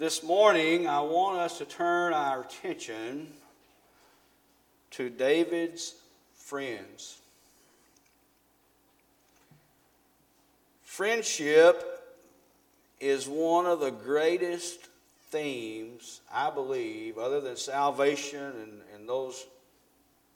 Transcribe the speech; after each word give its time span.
This 0.00 0.22
morning, 0.22 0.86
I 0.86 1.02
want 1.02 1.40
us 1.40 1.58
to 1.58 1.66
turn 1.66 2.14
our 2.14 2.40
attention 2.40 3.26
to 4.92 5.10
David's 5.10 5.94
friends. 6.32 7.18
Friendship 10.82 11.84
is 12.98 13.28
one 13.28 13.66
of 13.66 13.80
the 13.80 13.90
greatest 13.90 14.88
themes, 15.28 16.22
I 16.32 16.48
believe, 16.48 17.18
other 17.18 17.42
than 17.42 17.56
salvation 17.56 18.40
and, 18.40 18.80
and 18.94 19.06
those 19.06 19.46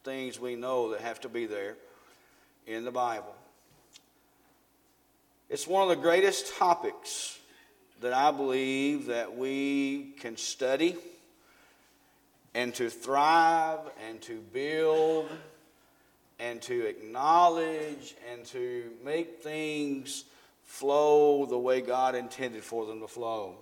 things 0.05 0.39
we 0.39 0.57
know 0.57 0.91
that 0.91 1.01
have 1.01 1.23
to 1.23 1.31
be 1.31 1.47
there 1.47 1.79
in 2.67 2.85
the 2.85 2.93
Bible. 2.93 3.35
It's 5.49 5.67
one 5.67 5.85
of 5.85 5.89
the 5.89 6.03
greatest 6.03 6.55
topics 6.55 7.39
that 8.01 8.13
I 8.13 8.31
believe 8.31 9.07
that 9.07 9.37
we 9.37 10.15
can 10.21 10.37
study 10.37 10.97
and 12.55 12.75
to 12.75 12.89
thrive 12.89 13.81
and 14.09 14.21
to 14.23 14.41
build 14.53 15.29
and 16.39 16.61
to 16.63 16.87
acknowledge 16.87 18.15
and 18.33 18.45
to 18.47 18.91
make 19.05 19.43
things 19.43 20.25
flow 20.65 21.47
the 21.47 21.59
way 21.59 21.81
God 21.81 22.15
intended 22.15 22.65
for 22.65 22.87
them 22.87 23.01
to 23.01 23.09
flow. 23.09 23.55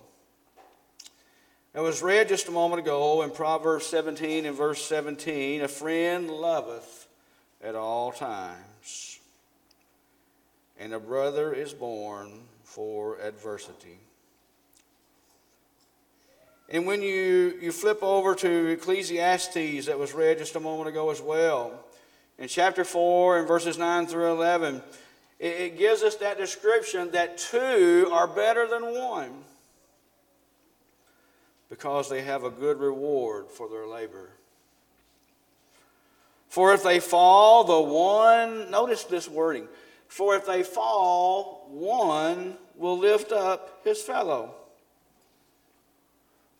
It 1.75 1.79
was 1.79 2.03
read 2.03 2.29
just 2.29 2.47
a 2.47 2.51
moment 2.51 2.81
ago 2.81 3.23
in 3.23 3.31
Proverbs 3.31 3.87
17 3.87 4.45
and 4.45 4.55
verse 4.55 4.83
17 4.85 5.61
A 5.61 5.67
friend 5.67 6.29
loveth 6.29 7.07
at 7.63 7.73
all 7.73 8.11
times, 8.11 9.19
and 10.79 10.93
a 10.93 10.99
brother 10.99 11.51
is 11.51 11.73
born 11.73 12.31
for 12.63 13.19
adversity. 13.19 13.97
And 16.69 16.85
when 16.85 17.01
you, 17.01 17.57
you 17.61 17.71
flip 17.71 18.01
over 18.01 18.35
to 18.35 18.67
Ecclesiastes, 18.67 19.85
that 19.85 19.99
was 19.99 20.13
read 20.13 20.37
just 20.37 20.55
a 20.55 20.59
moment 20.59 20.89
ago 20.89 21.11
as 21.11 21.21
well, 21.21 21.83
in 22.37 22.47
chapter 22.47 22.83
4 22.83 23.39
and 23.39 23.47
verses 23.47 23.77
9 23.77 24.07
through 24.07 24.31
11, 24.31 24.81
it, 25.39 25.45
it 25.45 25.77
gives 25.77 26.03
us 26.03 26.15
that 26.15 26.37
description 26.37 27.11
that 27.11 27.37
two 27.37 28.09
are 28.11 28.27
better 28.27 28.67
than 28.67 28.83
one 28.83 29.31
because 31.69 32.09
they 32.09 32.21
have 32.21 32.43
a 32.43 32.49
good 32.49 32.79
reward 32.79 33.49
for 33.49 33.67
their 33.67 33.87
labor. 33.87 34.29
For 36.49 36.73
if 36.73 36.83
they 36.83 36.99
fall, 36.99 37.63
the 37.63 37.81
one, 37.81 38.69
notice 38.69 39.03
this 39.05 39.27
wording, 39.27 39.67
for 40.07 40.35
if 40.35 40.45
they 40.45 40.61
fall, 40.61 41.67
one 41.71 42.57
will 42.75 42.97
lift 42.97 43.31
up 43.31 43.81
his 43.83 44.01
fellow. 44.01 44.53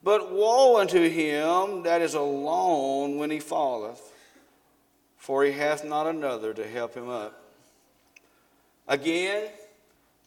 But 0.04 0.34
woe 0.34 0.80
unto 0.80 1.08
him 1.10 1.84
that 1.84 2.02
is 2.02 2.14
alone 2.14 3.18
when 3.18 3.32
he 3.32 3.40
falleth, 3.40 4.12
for 5.18 5.46
he 5.46 5.54
hath 5.54 5.86
not 5.86 6.08
another 6.08 6.54
to 6.54 6.68
help 6.68 6.94
him 6.94 7.10
up. 7.10 7.42
Again, 8.88 9.48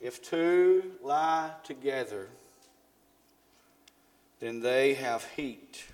if 0.00 0.22
two 0.22 0.92
lie 1.02 1.50
together, 1.62 2.28
then 4.40 4.60
they 4.60 4.94
have 4.94 5.24
heat. 5.36 5.84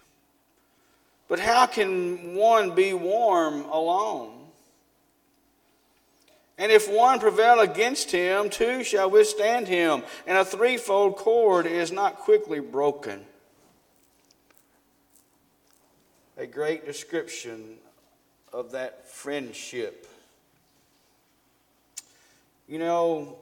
But 1.29 1.41
how 1.41 1.67
can 1.67 2.35
one 2.35 2.75
be 2.75 2.93
warm 2.93 3.65
alone? 3.65 4.39
And 6.59 6.71
if 6.71 6.89
one 6.89 7.19
prevail 7.19 7.59
against 7.59 8.13
him, 8.13 8.49
two 8.49 8.85
shall 8.85 9.11
withstand 9.11 9.67
him, 9.67 10.03
and 10.27 10.39
a 10.39 10.45
threefold 10.45 11.17
cord 11.17 11.67
is 11.67 11.91
not 11.91 12.19
quickly 12.19 12.61
broken. 12.61 13.25
A 16.43 16.47
great 16.49 16.85
description 16.85 17.77
of 18.53 18.73
that 18.73 19.09
friendship. 19.09 20.09
You 22.67 22.81
know, 22.81 23.37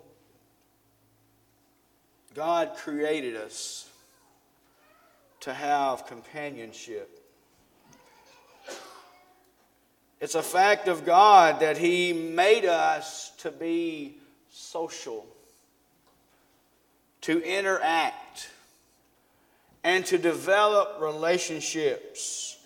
God 2.35 2.73
created 2.77 3.37
us 3.37 3.89
to 5.41 5.55
have 5.55 6.07
companionship. 6.09 7.09
It's 10.21 10.35
a 10.35 10.43
fact 10.43 10.87
of 10.87 11.07
God 11.07 11.61
that 11.61 11.79
He 11.79 12.13
made 12.13 12.67
us 12.67 13.31
to 13.39 13.51
be 13.51 14.19
social, 14.51 15.25
to 17.23 17.41
interact, 17.41 18.51
and 19.83 20.05
to 20.05 20.19
develop 20.19 20.99
relationships, 21.01 22.59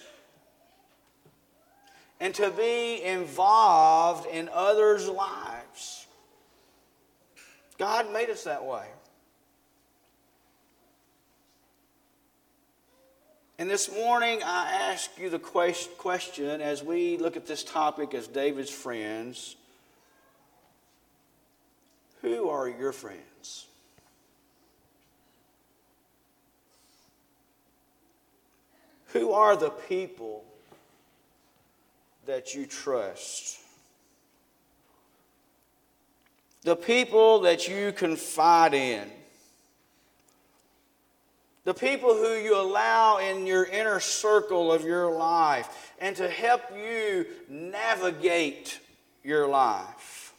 and 2.24 2.34
to 2.34 2.50
be 2.50 3.02
involved 3.02 4.26
in 4.28 4.48
others' 4.50 5.10
lives. 5.10 6.06
God 7.76 8.10
made 8.14 8.30
us 8.30 8.44
that 8.44 8.64
way. 8.64 8.86
And 13.58 13.68
this 13.68 13.92
morning, 13.92 14.40
I 14.42 14.72
ask 14.90 15.10
you 15.18 15.28
the 15.28 15.38
question 15.38 16.62
as 16.62 16.82
we 16.82 17.18
look 17.18 17.36
at 17.36 17.46
this 17.46 17.62
topic 17.62 18.14
as 18.14 18.26
David's 18.26 18.70
friends 18.70 19.56
who 22.22 22.48
are 22.48 22.70
your 22.70 22.92
friends? 22.92 23.66
Who 29.08 29.32
are 29.32 29.56
the 29.56 29.68
people 29.68 30.46
that 32.26 32.54
you 32.54 32.66
trust? 32.66 33.58
The 36.62 36.76
people 36.76 37.40
that 37.40 37.68
you 37.68 37.92
confide 37.92 38.74
in 38.74 39.10
the 41.64 41.74
people 41.74 42.14
who 42.14 42.34
you 42.34 42.60
allow 42.60 43.18
in 43.18 43.46
your 43.46 43.64
inner 43.64 43.98
circle 43.98 44.70
of 44.70 44.84
your 44.84 45.10
life, 45.10 45.92
and 45.98 46.14
to 46.16 46.28
help 46.28 46.62
you 46.76 47.26
navigate 47.48 48.78
your 49.22 49.48
life. 49.48 50.34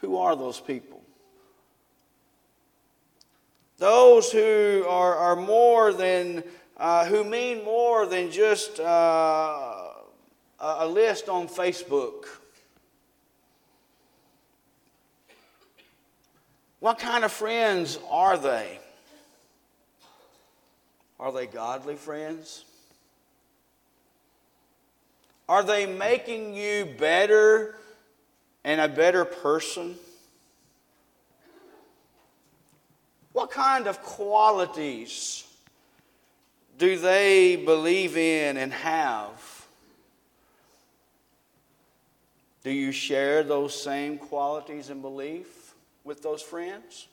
Who 0.00 0.16
are 0.16 0.34
those 0.34 0.60
people? 0.60 1.03
Those 3.78 4.30
who 4.30 4.84
are, 4.88 5.14
are 5.14 5.36
more 5.36 5.92
than, 5.92 6.44
uh, 6.76 7.06
who 7.06 7.24
mean 7.24 7.64
more 7.64 8.06
than 8.06 8.30
just 8.30 8.80
uh, 8.80 9.90
a 10.60 10.86
list 10.86 11.28
on 11.28 11.48
Facebook 11.48 12.26
What 16.84 16.98
kind 16.98 17.24
of 17.24 17.32
friends 17.32 17.98
are 18.10 18.36
they? 18.36 18.78
Are 21.18 21.32
they 21.32 21.46
godly 21.46 21.94
friends? 21.94 22.66
Are 25.48 25.62
they 25.62 25.86
making 25.86 26.54
you 26.54 26.84
better 26.98 27.76
and 28.64 28.82
a 28.82 28.88
better 28.88 29.24
person? 29.24 29.94
What 33.34 33.50
kind 33.50 33.86
of 33.86 34.02
qualities 34.02 35.44
do 36.78 36.98
they 36.98 37.56
believe 37.56 38.16
in 38.16 38.56
and 38.56 38.72
have? 38.72 39.66
Do 42.62 42.70
you 42.70 42.90
share 42.90 43.42
those 43.42 43.78
same 43.78 44.16
qualities 44.16 44.88
and 44.88 45.02
beliefs? 45.02 45.64
with 46.04 46.22
those 46.22 46.42
friends. 46.42 47.08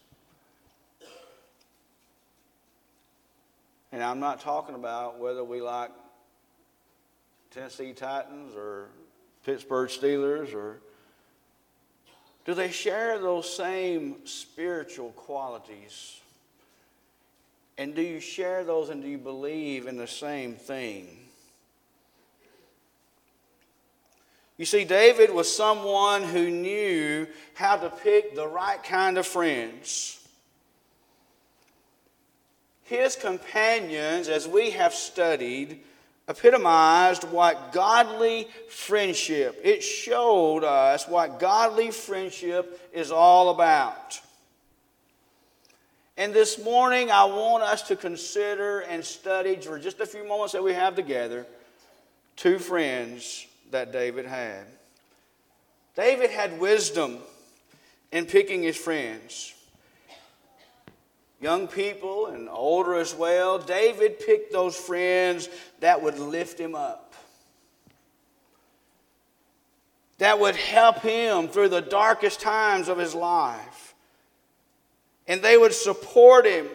And 3.93 4.03
I'm 4.03 4.19
not 4.19 4.39
talking 4.39 4.75
about 4.75 5.19
whether 5.19 5.43
we 5.43 5.61
like 5.61 5.91
Tennessee 7.49 7.93
Titans 7.93 8.53
or 8.55 8.89
Pittsburgh 9.45 9.89
Steelers 9.89 10.53
or 10.53 10.81
do 12.45 12.53
they 12.53 12.71
share 12.71 13.19
those 13.19 13.51
same 13.51 14.25
spiritual 14.25 15.09
qualities? 15.11 16.19
And 17.77 17.95
do 17.95 18.01
you 18.01 18.19
share 18.19 18.63
those 18.63 18.89
and 18.89 19.01
do 19.01 19.07
you 19.07 19.17
believe 19.17 19.87
in 19.87 19.97
the 19.97 20.07
same 20.07 20.53
thing? 20.55 21.17
You 24.57 24.65
see, 24.65 24.85
David 24.85 25.33
was 25.33 25.51
someone 25.51 26.21
who 26.21 26.51
knew 26.51 27.27
how 27.55 27.77
to 27.77 27.89
pick 27.89 28.35
the 28.35 28.47
right 28.47 28.83
kind 28.83 29.17
of 29.17 29.25
friends. 29.25 30.19
His 32.83 33.15
companions, 33.15 34.29
as 34.29 34.47
we 34.47 34.71
have 34.71 34.93
studied, 34.93 35.81
epitomized 36.31 37.23
what 37.25 37.71
godly 37.73 38.47
friendship, 38.69 39.59
it 39.63 39.83
showed 39.83 40.63
us 40.63 41.07
what 41.07 41.39
godly 41.39 41.91
friendship 41.91 42.89
is 42.93 43.11
all 43.11 43.49
about. 43.49 44.19
And 46.17 46.33
this 46.33 46.63
morning, 46.63 47.11
I 47.11 47.25
want 47.25 47.63
us 47.63 47.83
to 47.83 47.95
consider 47.95 48.81
and 48.81 49.03
study 49.03 49.55
for 49.55 49.79
just 49.79 49.99
a 49.99 50.05
few 50.05 50.27
moments 50.27 50.53
that 50.53 50.63
we 50.63 50.73
have 50.73 50.95
together 50.95 51.45
two 52.35 52.59
friends 52.59 53.45
that 53.71 53.91
David 53.91 54.25
had. 54.25 54.65
David 55.95 56.29
had 56.29 56.59
wisdom 56.59 57.17
in 58.11 58.25
picking 58.25 58.63
his 58.63 58.77
friends. 58.77 59.53
Young 61.41 61.67
people 61.67 62.27
and 62.27 62.47
older 62.47 62.95
as 62.95 63.15
well, 63.15 63.57
David 63.57 64.19
picked 64.19 64.53
those 64.53 64.75
friends 64.75 65.49
that 65.79 66.01
would 66.01 66.19
lift 66.19 66.59
him 66.59 66.75
up, 66.75 67.15
that 70.19 70.39
would 70.39 70.55
help 70.55 70.99
him 70.99 71.47
through 71.47 71.69
the 71.69 71.81
darkest 71.81 72.39
times 72.39 72.87
of 72.87 72.99
his 72.99 73.15
life. 73.15 73.95
And 75.27 75.41
they 75.41 75.57
would 75.57 75.73
support 75.73 76.45
him 76.45 76.67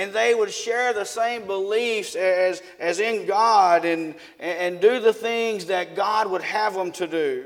and 0.00 0.12
they 0.12 0.34
would 0.34 0.50
share 0.50 0.94
the 0.94 1.04
same 1.04 1.46
beliefs 1.46 2.14
as, 2.14 2.62
as 2.78 3.00
in 3.00 3.26
God 3.26 3.84
and, 3.84 4.14
and 4.38 4.80
do 4.80 4.98
the 5.00 5.12
things 5.12 5.66
that 5.66 5.94
God 5.94 6.30
would 6.30 6.40
have 6.40 6.74
them 6.74 6.92
to 6.92 7.06
do. 7.06 7.44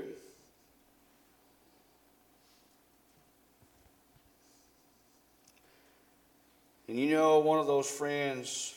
And 6.89 6.99
you 6.99 7.11
know, 7.11 7.39
one 7.39 7.59
of 7.59 7.67
those 7.67 7.91
friends 7.91 8.75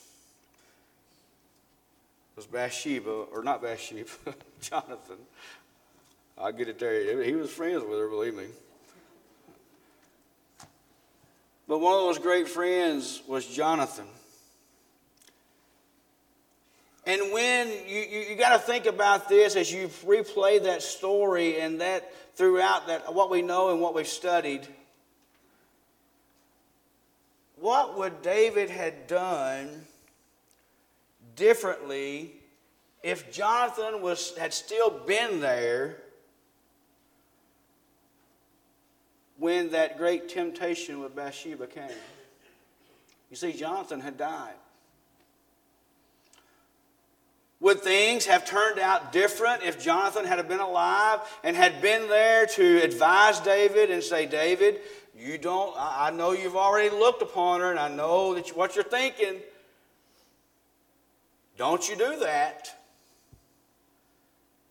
was 2.36 2.46
Bathsheba, 2.46 3.10
or 3.10 3.44
not 3.44 3.62
Bathsheba, 3.62 4.10
Jonathan. 4.62 5.18
I'll 6.38 6.52
get 6.52 6.70
it 6.70 6.80
there. 6.80 7.24
He 7.24 7.34
was 7.34 7.50
friends 7.50 7.84
with 7.84 7.98
her, 7.98 8.08
believe 8.08 8.36
me. 8.36 8.46
But 11.68 11.80
one 11.80 11.94
of 11.94 12.02
those 12.02 12.20
great 12.20 12.48
friends 12.48 13.22
was 13.28 13.46
Jonathan. 13.46 14.06
And 17.06 17.32
when 17.32 17.70
you, 17.88 18.00
you, 18.00 18.20
you 18.30 18.36
got 18.36 18.54
to 18.54 18.60
think 18.60 18.86
about 18.86 19.30
this 19.30 19.56
as 19.56 19.72
you 19.72 19.88
replay 20.06 20.64
that 20.64 20.82
story 20.82 21.60
and 21.60 21.82
that 21.82 22.14
throughout 22.36 22.88
that 22.88 23.14
what 23.14 23.30
we 23.30 23.42
know 23.42 23.72
and 23.72 23.82
what 23.82 23.96
we've 23.96 24.08
studied, 24.08 24.68
what 27.60 27.98
would 27.98 28.22
David 28.22 28.70
had 28.70 29.08
done 29.08 29.86
differently 31.36 32.34
if 33.04 33.32
Jonathan 33.32 34.02
was 34.02 34.36
had 34.38 34.54
still 34.54 34.90
been 34.90 35.40
there 35.40 35.98
when 39.38 39.70
that 39.72 39.98
great 39.98 40.30
temptation 40.30 41.00
with 41.00 41.16
Bathsheba 41.16 41.68
came. 41.68 41.90
You 43.30 43.36
see, 43.36 43.54
Jonathan 43.54 44.00
had 44.00 44.18
died. 44.18 44.56
Would 47.60 47.82
things 47.82 48.26
have 48.28 48.46
turned 48.46 48.80
out 48.80 49.12
different 49.12 49.64
if 49.64 49.82
Jonathan 49.82 50.26
had 50.26 50.48
been 50.48 50.60
alive 50.60 51.22
and 51.44 51.56
had 51.56 51.82
been 51.82 52.08
there 52.08 52.46
to 52.46 52.84
advise 52.84 53.40
David 53.40 53.90
and 53.90 54.04
say, 54.04 54.28
David, 54.28 54.80
you 55.18 55.38
don't, 55.38 55.76
I 55.78 56.12
know 56.12 56.32
you've 56.32 56.56
already 56.56 56.90
looked 56.90 57.22
upon 57.22 57.62
her 57.62 57.72
and 57.72 57.80
I 57.80 57.90
know 57.90 58.36
that 58.36 58.50
you, 58.50 58.54
what 58.54 58.76
you're 58.76 58.84
thinking. 58.84 59.42
Don't 61.58 61.90
you 61.90 61.96
do 61.96 62.20
that. 62.20 62.78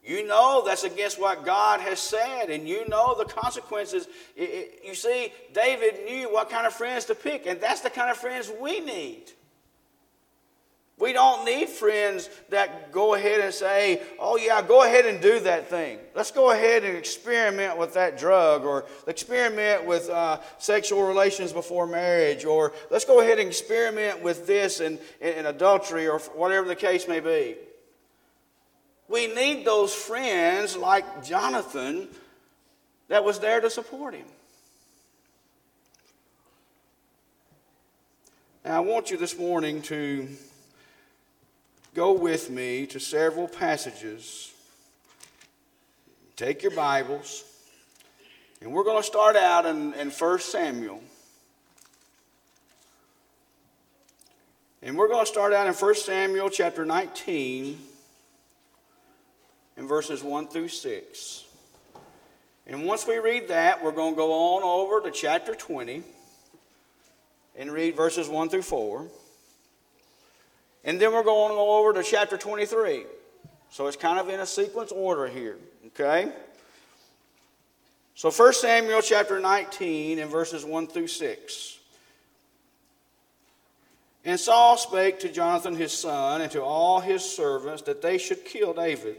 You 0.04 0.25
know 0.25 0.62
that's 0.64 0.84
against 0.84 1.20
what 1.20 1.44
God 1.44 1.81
has 1.81 1.98
said, 1.98 2.48
and 2.48 2.69
you 2.69 2.88
know 2.88 3.16
the 3.19 3.25
consequences. 3.25 4.06
you 4.37 4.94
see, 4.94 5.32
David 5.52 6.04
knew 6.04 6.32
what 6.32 6.48
kind 6.48 6.64
of 6.64 6.72
friends 6.72 7.06
to 7.06 7.16
pick, 7.16 7.46
and 7.46 7.60
that's 7.60 7.81
the 7.81 7.90
kind 7.90 8.08
of 8.08 8.16
friends 8.16 8.52
we 8.60 8.78
need. 8.78 9.32
We 10.98 11.12
don't 11.12 11.44
need 11.44 11.69
friends 11.69 12.31
that 12.48 12.90
go 12.90 13.14
ahead 13.14 13.40
and 13.40 13.52
say, 13.52 14.00
oh, 14.19 14.38
yeah, 14.38 14.62
go 14.62 14.82
ahead 14.82 15.04
and 15.04 15.20
do 15.20 15.40
that 15.40 15.69
thing. 15.69 15.98
Let's 16.14 16.31
go 16.31 16.52
ahead 16.52 16.84
and 16.84 16.96
experiment 16.96 17.76
with 17.76 17.93
that 17.94 18.19
drug, 18.19 18.64
or 18.64 18.87
experiment 19.06 19.84
with 19.84 20.08
uh, 20.08 20.40
sexual 20.56 21.02
relations 21.02 21.52
before 21.52 21.87
marriage, 21.87 22.46
or 22.46 22.72
let's 22.90 23.04
go 23.04 23.20
ahead 23.20 23.38
and 23.38 23.46
experiment 23.46 24.22
with 24.22 24.46
this 24.46 24.81
and, 24.81 24.98
and 25.20 25.46
adultery, 25.46 26.08
or 26.08 26.19
whatever 26.19 26.66
the 26.66 26.75
case 26.75 27.06
may 27.06 27.20
be. 27.20 27.56
We 29.06 29.26
need 29.26 29.66
those 29.66 29.94
friends 29.94 30.78
like 30.78 31.22
Jonathan 31.22 32.08
that 33.08 33.22
was 33.22 33.38
there 33.38 33.60
to 33.60 33.69
support 33.69 34.14
him. 34.14 34.26
Now, 38.64 38.78
I 38.78 38.81
want 38.81 39.10
you 39.10 39.19
this 39.19 39.38
morning 39.38 39.82
to 39.82 40.26
go 41.96 42.12
with 42.12 42.50
me 42.50 42.84
to 42.84 43.00
several 43.00 43.48
passages. 43.48 44.52
Take 46.37 46.62
your 46.62 46.72
Bibles, 46.72 47.43
and 48.60 48.70
we're 48.70 48.84
going 48.84 48.98
to 48.98 49.06
start 49.06 49.34
out 49.34 49.64
in, 49.64 49.94
in 49.94 50.10
1 50.10 50.38
Samuel. 50.40 51.00
And 54.82 54.98
we're 54.98 55.08
going 55.08 55.25
to 55.25 55.32
start 55.32 55.54
out 55.54 55.66
in 55.66 55.72
1 55.72 55.94
Samuel 55.94 56.50
chapter 56.50 56.84
19 56.84 57.78
in 59.78 59.88
verses 59.88 60.22
1 60.22 60.48
through 60.48 60.69
6. 60.69 61.44
And 62.66 62.84
once 62.84 63.06
we 63.06 63.16
read 63.16 63.48
that, 63.48 63.82
we're 63.82 63.93
going 63.93 64.12
to 64.12 64.19
go 64.19 64.32
on 64.34 64.62
over 64.62 65.00
to 65.00 65.10
chapter 65.10 65.54
20 65.54 66.02
and 67.56 67.72
read 67.72 67.96
verses 67.96 68.28
1 68.28 68.50
through 68.50 68.60
4. 68.60 69.06
And 70.87 71.00
then 71.00 71.12
we're 71.12 71.25
going 71.25 71.50
to 71.50 71.56
go 71.56 71.79
over 71.79 71.93
to 71.93 72.03
chapter 72.03 72.38
23. 72.38 73.05
So 73.71 73.88
it's 73.88 73.97
kind 73.97 74.21
of 74.21 74.29
in 74.29 74.41
a 74.41 74.47
sequence 74.47 74.93
order 74.93 75.27
here, 75.27 75.59
okay? 75.88 76.33
So 78.15 78.31
1 78.31 78.53
Samuel 78.55 79.03
chapter 79.03 79.41
19 79.41 80.21
and 80.21 80.31
verses 80.31 80.65
1 80.65 80.87
through 80.87 81.09
6. 81.09 81.79
And 84.25 84.38
Saul 84.41 84.77
spake 84.77 85.19
to 85.21 85.29
Jonathan 85.29 85.77
his 85.77 85.93
son 85.93 86.41
and 86.41 86.50
to 86.53 86.62
all 86.62 87.00
his 87.00 87.23
servants 87.25 87.82
that 87.82 88.00
they 88.00 88.17
should 88.17 88.44
kill 88.44 88.73
David. 88.73 89.19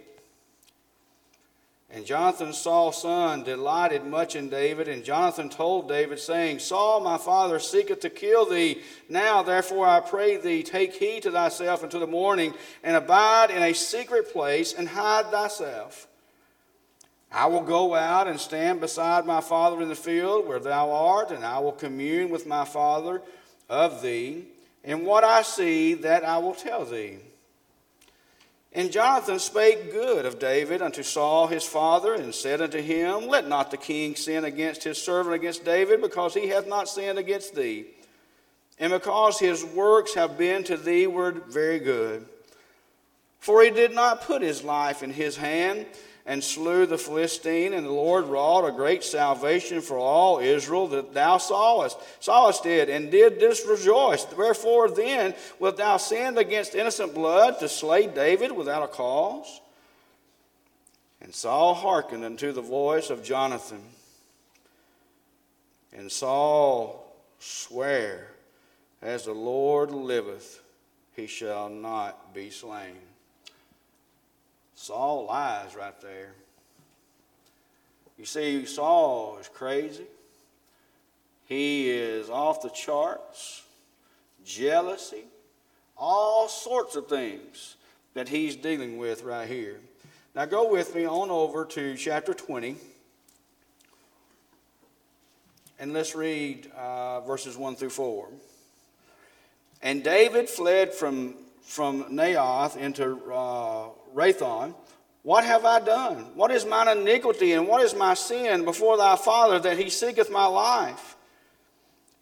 And 1.89 2.06
Jonathan, 2.06 2.51
Saul's 2.51 3.01
son, 3.01 3.44
delighted 3.44 4.06
much 4.06 4.36
in 4.36 4.50
David. 4.50 4.89
And 4.89 5.06
Jonathan 5.06 5.48
told 5.48 5.88
David, 5.88 6.19
saying, 6.19 6.60
Saul, 6.60 7.00
my 7.00 7.18
father, 7.18 7.60
seeketh 7.60 8.01
to 8.01 8.10
kill 8.10 8.46
thee. 8.46 8.82
Now, 9.08 9.41
therefore, 9.41 9.88
I 9.88 10.01
pray 10.01 10.36
thee, 10.36 10.63
take 10.63 10.96
heed 10.96 11.24
to 11.24 11.32
thyself 11.32 11.84
until 11.84 12.01
the 12.01 12.08
morning, 12.08 12.53
and 12.84 12.98
abide 12.98 13.51
in 13.51 13.63
a 13.63 13.74
secret 13.74 14.34
place, 14.34 14.74
and 14.74 14.89
hide 14.89 15.32
thyself. 15.32 16.08
I 17.32 17.46
will 17.46 17.63
go 17.63 17.96
out 17.96 18.27
and 18.27 18.39
stand 18.39 18.82
beside 18.82 19.25
my 19.25 19.41
father 19.41 19.82
in 19.82 19.89
the 19.89 19.96
field 19.96 20.46
where 20.46 20.60
thou 20.60 20.91
art, 20.91 21.32
and 21.32 21.46
I 21.46 21.60
will 21.60 21.72
commune 21.72 22.29
with 22.29 22.46
my 22.46 22.65
father 22.65 23.22
of 23.70 24.01
thee. 24.01 24.46
And 24.84 25.06
what 25.06 25.24
I 25.24 25.41
see, 25.41 25.94
that 25.96 26.24
I 26.24 26.38
will 26.38 26.56
tell 26.56 26.86
thee. 26.86 27.20
And 28.74 28.91
Jonathan 28.91 29.39
spake 29.39 29.91
good 29.91 30.25
of 30.25 30.39
David 30.39 30.81
unto 30.81 31.01
Saul 31.01 31.47
his 31.47 31.63
father, 31.63 32.13
and 32.13 32.33
said 32.36 32.62
unto 32.62 32.81
him, 32.81 33.27
Let 33.27 33.47
not 33.47 33.71
the 33.71 33.77
king 33.77 34.15
sin 34.15 34.45
against 34.45 34.83
his 34.83 35.01
servant 35.01 35.36
against 35.36 35.65
David, 35.65 36.01
because 36.01 36.33
he 36.33 36.47
hath 36.47 36.67
not 36.67 36.89
sinned 36.89 37.17
against 37.17 37.55
thee, 37.55 37.86
and 38.77 38.91
because 38.91 39.39
his 39.39 39.63
works 39.63 40.13
have 40.13 40.38
been 40.38 40.63
to 40.65 40.77
thee 40.77 41.07
word 41.07 41.43
very 41.47 41.79
good. 41.79 42.25
For 43.39 43.63
he 43.63 43.69
did 43.69 43.93
not 43.93 44.21
put 44.21 44.41
his 44.41 44.63
life 44.63 45.01
in 45.01 45.12
his 45.12 45.38
hand, 45.38 45.86
and 46.27 46.43
slew 46.43 46.86
the 46.86 46.98
Philistine, 46.98 47.74
and 47.74 47.88
the 47.88 47.91
Lord 47.91 48.25
wrought 48.25 48.67
a 48.67 48.72
great 48.74 49.01
salvation 49.01 49.79
for 49.79 49.98
all 49.98 50.39
Israel 50.39 50.89
that 50.89 51.13
thou 51.13 51.38
sawest. 51.38 51.98
Sawest 52.19 52.65
it, 52.65 52.89
and 52.89 53.10
did 53.10 53.39
this 53.39 53.65
rejoice. 53.65 54.27
Wherefore 54.38 54.91
then 54.91 55.34
wilt 55.57 55.77
thou 55.77 55.96
sin 55.96 56.38
against 56.38 56.75
innocent 56.75 57.15
blood 57.15 57.60
to 57.60 57.69
slay 57.69 58.07
David 58.07 58.51
without 58.51 58.84
a 58.84 58.89
cause? 58.89 59.62
And 61.22 61.34
Saul 61.34 61.74
hearkened 61.74 62.25
unto 62.25 62.51
the 62.51 62.62
voice 62.62 63.10
of 63.10 63.24
Jonathan. 63.24 63.81
And 65.93 66.12
Saul 66.12 67.15
sware, 67.39 68.27
As 69.01 69.24
the 69.24 69.31
Lord 69.31 69.91
liveth, 69.91 70.62
he 71.15 71.25
shall 71.25 71.69
not 71.69 72.34
be 72.34 72.50
slain. 72.50 72.98
Saul 74.77 75.25
lies 75.25 75.75
right 75.75 76.00
there. 76.01 76.34
You 78.15 78.25
see, 78.25 78.65
Saul 78.67 79.39
is 79.41 79.48
crazy. 79.48 80.05
He 81.46 81.89
is 81.89 82.29
off 82.29 82.62
the 82.62 82.69
charts, 82.69 83.63
jealousy, 84.46 85.24
All 85.98 86.48
sorts 86.48 86.96
of 86.96 87.07
things 87.07 87.75
that 88.13 88.29
he's 88.29 88.55
dealing 88.55 89.00
with 89.00 89.24
right 89.24 89.48
here. 89.48 89.79
Now 90.36 90.46
go 90.46 90.72
with 90.72 90.93
me 90.93 91.05
on 91.05 91.31
over 91.31 91.65
to 91.65 91.96
chapter 91.98 92.36
20. 92.36 92.75
And 95.79 95.91
let's 95.91 96.13
read 96.15 96.72
uh, 96.77 97.22
verses 97.22 97.57
1 97.57 97.77
through 97.77 97.89
4. 97.89 98.27
And 99.81 100.03
David 100.03 100.48
fled 100.48 100.93
from, 100.93 101.34
from 101.63 102.03
Naioth 102.15 102.77
into 102.77 103.19
uh, 103.34 103.89
Rathon. 104.17 104.74
What 105.21 105.43
have 105.43 105.63
I 105.63 105.79
done? 105.79 106.17
What 106.36 106.51
is 106.51 106.65
mine 106.65 106.88
iniquity 106.88 107.53
and 107.53 107.67
what 107.67 107.83
is 107.83 107.93
my 107.93 108.15
sin 108.15 108.65
before 108.65 108.97
thy 108.97 109.15
father 109.15 109.59
that 109.59 109.77
he 109.77 109.89
seeketh 109.89 110.31
my 110.31 110.45
life? 110.47 111.15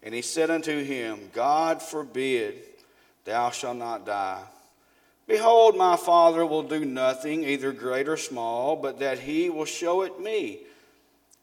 And 0.02 0.14
he 0.14 0.22
said 0.22 0.50
unto 0.50 0.84
him, 0.84 1.30
God 1.32 1.80
forbid, 1.80 2.62
thou 3.24 3.50
shalt 3.50 3.78
not 3.78 4.04
die. 4.04 4.42
Behold, 5.26 5.76
my 5.76 5.96
father 5.96 6.44
will 6.44 6.62
do 6.62 6.84
nothing, 6.84 7.42
either 7.44 7.72
great 7.72 8.08
or 8.08 8.16
small, 8.16 8.76
but 8.76 9.00
that 9.00 9.18
he 9.18 9.50
will 9.50 9.64
show 9.64 10.02
it 10.02 10.20
me. 10.20 10.60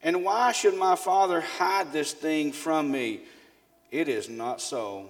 And 0.02 0.24
why 0.24 0.52
should 0.52 0.76
my 0.76 0.96
father 0.96 1.40
hide 1.40 1.92
this 1.92 2.12
thing 2.12 2.52
from 2.52 2.90
me? 2.90 3.22
It 3.90 4.08
is 4.08 4.28
not 4.28 4.60
so. 4.60 5.06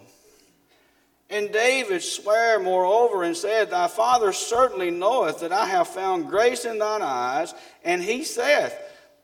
And 1.35 1.51
David 1.51 2.01
sware 2.05 2.61
moreover 2.61 3.25
and 3.25 3.37
said, 3.37 3.69
Thy 3.69 3.89
father 3.89 4.33
certainly 4.33 4.93
knoweth 4.93 5.41
that 5.41 5.51
I 5.51 5.67
have 5.67 5.89
found 5.89 6.29
grace 6.29 6.65
in 6.65 6.79
thine 6.79 7.03
eyes. 7.03 7.53
And 7.83 8.01
he 8.01 8.23
saith, 8.23 8.73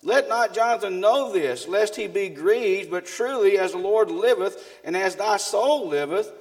Let 0.02 0.28
not 0.28 0.52
Jonathan 0.52 0.98
know 0.98 1.32
this, 1.32 1.68
lest 1.68 1.94
he 1.94 2.08
be 2.08 2.28
grieved, 2.28 2.90
but 2.90 3.06
truly 3.06 3.58
as 3.58 3.70
the 3.70 3.78
Lord 3.78 4.10
liveth, 4.10 4.80
and 4.82 4.96
as 4.96 5.14
thy 5.14 5.36
soul 5.36 5.86
liveth, 5.86 6.32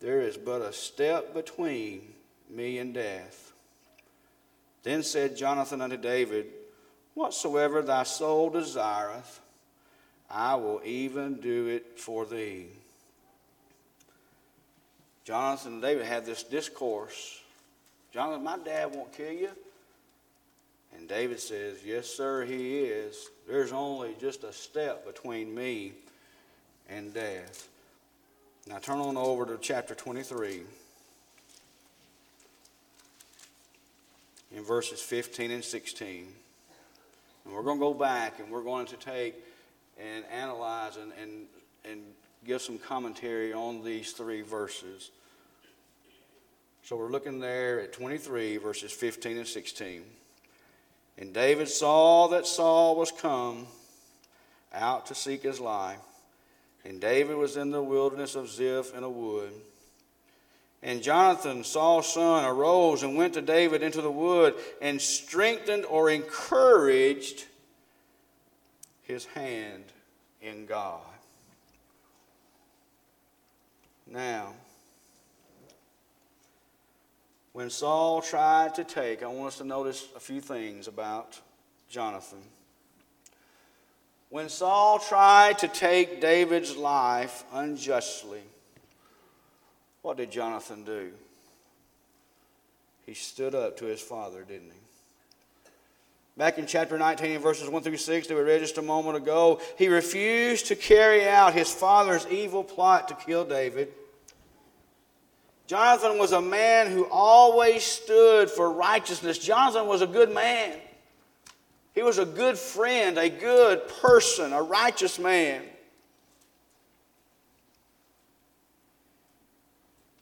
there 0.00 0.20
is 0.20 0.36
but 0.36 0.60
a 0.60 0.74
step 0.74 1.32
between 1.32 2.02
me 2.50 2.76
and 2.76 2.92
death. 2.92 3.54
Then 4.82 5.02
said 5.02 5.34
Jonathan 5.34 5.80
unto 5.80 5.96
David, 5.96 6.44
Whatsoever 7.14 7.80
thy 7.80 8.02
soul 8.02 8.50
desireth, 8.50 9.40
I 10.30 10.56
will 10.56 10.82
even 10.84 11.40
do 11.40 11.68
it 11.68 11.98
for 11.98 12.26
thee. 12.26 12.66
Jonathan 15.28 15.74
and 15.74 15.82
David 15.82 16.06
had 16.06 16.24
this 16.24 16.42
discourse. 16.42 17.38
Jonathan, 18.14 18.42
my 18.42 18.56
dad 18.56 18.94
won't 18.94 19.12
kill 19.12 19.30
you. 19.30 19.50
And 20.96 21.06
David 21.06 21.38
says, 21.38 21.80
Yes, 21.84 22.06
sir, 22.06 22.46
he 22.46 22.78
is. 22.78 23.28
There's 23.46 23.70
only 23.70 24.16
just 24.18 24.42
a 24.42 24.54
step 24.54 25.04
between 25.04 25.54
me 25.54 25.92
and 26.88 27.12
death. 27.12 27.68
Now 28.66 28.78
turn 28.78 29.00
on 29.00 29.18
over 29.18 29.44
to 29.44 29.58
chapter 29.60 29.94
23. 29.94 30.62
In 34.56 34.64
verses 34.64 35.02
15 35.02 35.50
and 35.50 35.62
16. 35.62 36.26
And 37.44 37.54
we're 37.54 37.62
going 37.62 37.76
to 37.76 37.84
go 37.84 37.92
back 37.92 38.40
and 38.40 38.50
we're 38.50 38.62
going 38.62 38.86
to 38.86 38.96
take 38.96 39.34
and 40.00 40.24
analyze 40.32 40.96
and, 40.96 41.12
and, 41.22 41.44
and 41.84 42.00
give 42.46 42.62
some 42.62 42.78
commentary 42.78 43.52
on 43.52 43.84
these 43.84 44.12
three 44.12 44.40
verses. 44.40 45.10
So 46.88 46.96
we're 46.96 47.10
looking 47.10 47.38
there 47.38 47.80
at 47.80 47.92
23, 47.92 48.56
verses 48.56 48.90
15 48.90 49.36
and 49.36 49.46
16. 49.46 50.02
And 51.18 51.34
David 51.34 51.68
saw 51.68 52.28
that 52.28 52.46
Saul 52.46 52.96
was 52.96 53.12
come 53.12 53.66
out 54.72 55.04
to 55.08 55.14
seek 55.14 55.42
his 55.42 55.60
life. 55.60 56.00
And 56.86 56.98
David 56.98 57.36
was 57.36 57.58
in 57.58 57.72
the 57.72 57.82
wilderness 57.82 58.36
of 58.36 58.48
Ziph 58.48 58.96
in 58.96 59.02
a 59.02 59.10
wood. 59.10 59.52
And 60.82 61.02
Jonathan, 61.02 61.62
Saul's 61.62 62.10
son, 62.10 62.46
arose 62.46 63.02
and 63.02 63.18
went 63.18 63.34
to 63.34 63.42
David 63.42 63.82
into 63.82 64.00
the 64.00 64.10
wood 64.10 64.54
and 64.80 64.98
strengthened 64.98 65.84
or 65.84 66.08
encouraged 66.08 67.44
his 69.02 69.26
hand 69.26 69.84
in 70.40 70.64
God. 70.64 71.02
Now, 74.10 74.54
when 77.58 77.70
Saul 77.70 78.22
tried 78.22 78.76
to 78.76 78.84
take, 78.84 79.24
I 79.24 79.26
want 79.26 79.48
us 79.48 79.58
to 79.58 79.64
notice 79.64 80.06
a 80.14 80.20
few 80.20 80.40
things 80.40 80.86
about 80.86 81.40
Jonathan. 81.90 82.38
When 84.30 84.48
Saul 84.48 85.00
tried 85.00 85.58
to 85.58 85.66
take 85.66 86.20
David's 86.20 86.76
life 86.76 87.42
unjustly, 87.52 88.42
what 90.02 90.18
did 90.18 90.30
Jonathan 90.30 90.84
do? 90.84 91.10
He 93.04 93.14
stood 93.14 93.56
up 93.56 93.76
to 93.78 93.86
his 93.86 94.00
father, 94.00 94.44
didn't 94.44 94.70
he? 94.70 95.70
Back 96.36 96.58
in 96.58 96.66
chapter 96.66 96.96
19, 96.96 97.40
verses 97.40 97.68
1 97.68 97.82
through 97.82 97.96
6, 97.96 98.28
that 98.28 98.36
we 98.36 98.40
read 98.40 98.60
just 98.60 98.78
a 98.78 98.82
moment 98.82 99.16
ago, 99.16 99.60
he 99.76 99.88
refused 99.88 100.66
to 100.66 100.76
carry 100.76 101.28
out 101.28 101.54
his 101.54 101.74
father's 101.74 102.24
evil 102.28 102.62
plot 102.62 103.08
to 103.08 103.14
kill 103.14 103.44
David. 103.44 103.92
Jonathan 105.68 106.16
was 106.16 106.32
a 106.32 106.40
man 106.40 106.90
who 106.90 107.06
always 107.10 107.84
stood 107.84 108.50
for 108.50 108.72
righteousness. 108.72 109.36
Jonathan 109.36 109.86
was 109.86 110.00
a 110.00 110.06
good 110.06 110.32
man. 110.32 110.78
He 111.94 112.02
was 112.02 112.16
a 112.16 112.24
good 112.24 112.56
friend, 112.56 113.18
a 113.18 113.28
good 113.28 113.86
person, 114.00 114.54
a 114.54 114.62
righteous 114.62 115.18
man. 115.18 115.62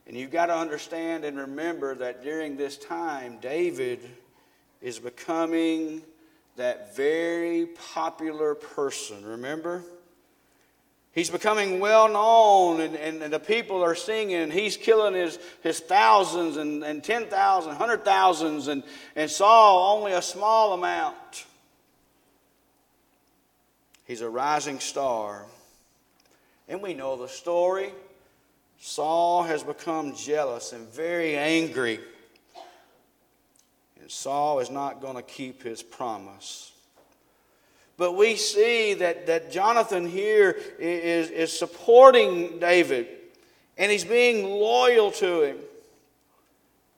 And 0.09 0.17
you've 0.17 0.33
got 0.33 0.47
to 0.47 0.57
understand 0.57 1.25
and 1.25 1.39
remember 1.39 1.95
that 1.95 2.25
during 2.25 2.57
this 2.57 2.77
time, 2.77 3.39
David 3.41 4.01
is 4.83 4.99
becoming 4.99 6.03
that 6.57 6.97
very 6.97 7.67
popular 7.95 8.57
person. 8.57 9.25
Remember? 9.25 9.85
He's 11.17 11.31
becoming 11.31 11.81
well 11.81 12.11
known, 12.11 12.83
and, 12.83 12.95
and, 12.95 13.23
and, 13.23 13.33
the 13.33 13.41
people 13.41 13.83
are 13.83 13.95
singing. 13.95 14.51
He's 14.51 14.77
killing 14.77 15.15
his, 15.15 15.39
his 15.63 15.81
thousands 15.81 16.59
and, 16.59 16.85
and 16.85 17.03
10,000, 17.03 17.75
100,000s, 17.75 18.69
and, 18.69 18.83
and 19.17 19.31
Saul 19.31 19.97
only 19.97 20.13
a 20.13 20.21
small 20.21 20.75
amount. 20.75 21.47
He's 24.05 24.21
a 24.21 24.29
rising 24.29 24.79
star. 24.79 25.47
And 26.69 26.83
we 26.83 26.93
know 26.93 27.17
the 27.17 27.29
story. 27.29 27.93
Saul 28.79 29.43
has 29.45 29.63
become 29.63 30.15
jealous 30.15 30.75
and 30.75 30.87
very 30.93 31.35
angry. 31.35 31.99
And 34.03 34.11
Saul 34.11 34.61
is 34.61 34.71
not 34.71 35.01
going 35.01 35.17
to 35.17 35.23
keep 35.23 35.63
his 35.63 35.83
promise. 35.83 36.73
But 37.97 38.13
we 38.13 38.37
see 38.37 38.95
that, 38.95 39.27
that 39.27 39.51
Jonathan 39.51 40.07
here 40.09 40.59
is, 40.79 41.31
is 41.31 41.59
supporting 41.59 42.59
David 42.59 43.09
and 43.79 43.91
he's 43.91 44.05
being 44.05 44.45
loyal 44.45 45.11
to 45.13 45.43
him. 45.43 45.59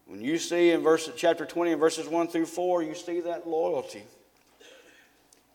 When 0.07 0.23
you 0.23 0.39
see 0.39 0.71
in 0.71 0.83
verse, 0.83 1.11
chapter 1.17 1.45
20 1.45 1.73
and 1.73 1.81
verses 1.81 2.09
1 2.09 2.29
through 2.29 2.47
4, 2.47 2.83
you 2.83 2.95
see 2.95 3.21
that 3.21 3.47
loyalty. 3.47 4.03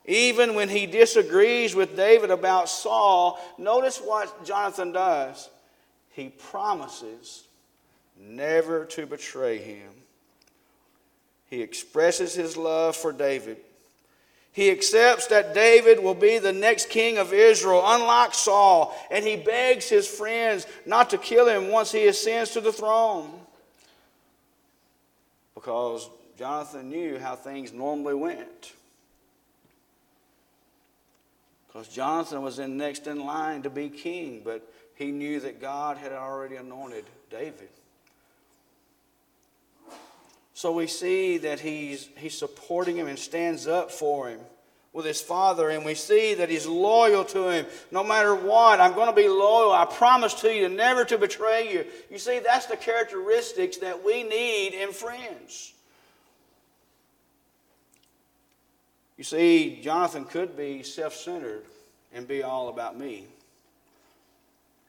Even 0.06 0.54
when 0.54 0.70
he 0.70 0.86
disagrees 0.86 1.74
with 1.74 1.96
David 1.96 2.30
about 2.30 2.70
Saul, 2.70 3.40
notice 3.58 4.00
what 4.00 4.46
Jonathan 4.46 4.92
does 4.92 5.50
he 6.12 6.30
promises 6.30 7.46
never 8.20 8.86
to 8.86 9.08
betray 9.08 9.58
him. 9.58 9.90
He 11.50 11.62
expresses 11.62 12.36
his 12.36 12.56
love 12.56 12.96
for 12.96 13.12
David. 13.12 13.58
He 14.53 14.69
accepts 14.69 15.27
that 15.27 15.55
David 15.55 16.01
will 16.01 16.13
be 16.13 16.38
the 16.38 16.53
next 16.53 16.89
king 16.89 17.17
of 17.17 17.33
Israel, 17.33 17.81
unlike 17.83 18.36
Saul, 18.36 18.95
and 19.10 19.25
he 19.25 19.36
begs 19.36 19.89
his 19.89 20.07
friends 20.07 20.67
not 20.86 21.10
to 21.10 21.17
kill 21.17 21.48
him 21.48 21.69
once 21.69 21.91
he 21.91 22.05
ascends 22.05 22.51
to 22.51 22.62
the 22.62 22.72
throne. 22.72 23.31
Because 25.55 26.07
Jonathan 26.38 26.89
knew 26.89 27.17
how 27.17 27.36
things 27.36 27.74
normally 27.74 28.13
went. 28.13 28.74
Because 31.67 31.88
Jonathan 31.88 32.43
was 32.43 32.60
in 32.60 32.77
next 32.77 33.07
in 33.07 33.25
line 33.25 33.63
to 33.63 33.72
be 33.72 33.89
king, 33.89 34.43
but 34.45 34.72
he 34.93 35.12
knew 35.12 35.39
that 35.39 35.60
God 35.60 35.98
had 35.98 36.12
already 36.12 36.57
anointed 36.57 37.05
David. 37.31 37.69
So 40.63 40.72
we 40.72 40.88
see 40.88 41.39
that 41.39 41.60
he's, 41.60 42.08
he's 42.15 42.38
supporting 42.38 42.96
him 42.96 43.10
and 43.10 43.20
stands 43.20 43.67
up 43.67 43.91
for 43.91 44.29
him 44.29 44.39
with 44.93 45.05
his 45.05 45.20
father, 45.20 45.70
and 45.70 45.84
we 45.84 45.93
see 45.93 46.36
that 46.36 46.50
he's 46.50 46.65
loyal 46.65 47.25
to 47.25 47.50
him 47.50 47.65
no 47.91 48.01
matter 48.01 48.34
what. 48.34 48.79
I'm 48.79 48.93
going 48.93 49.10
to 49.10 49.13
be 49.13 49.27
loyal. 49.27 49.74
I 49.74 49.84
promise 49.84 50.34
to 50.36 50.53
you 50.53 50.70
never 50.70 51.03
to 51.03 51.17
betray 51.17 51.70
you. 51.74 51.86
You 52.10 52.17
see, 52.17 52.39
that's 52.39 52.67
the 52.67 52.77
characteristics 52.77 53.75
that 53.79 54.05
we 54.05 54.24
need 54.24 54.70
in 54.70 54.93
friends. 54.93 55.74
You 59.17 59.25
see, 59.25 59.82
Jonathan 59.84 60.24
could 60.24 60.55
be 60.55 60.82
self 60.82 61.13
centered 61.13 61.65
and 62.13 62.25
be 62.25 62.41
all 62.41 62.70
about 62.70 62.98
me. 62.98 63.27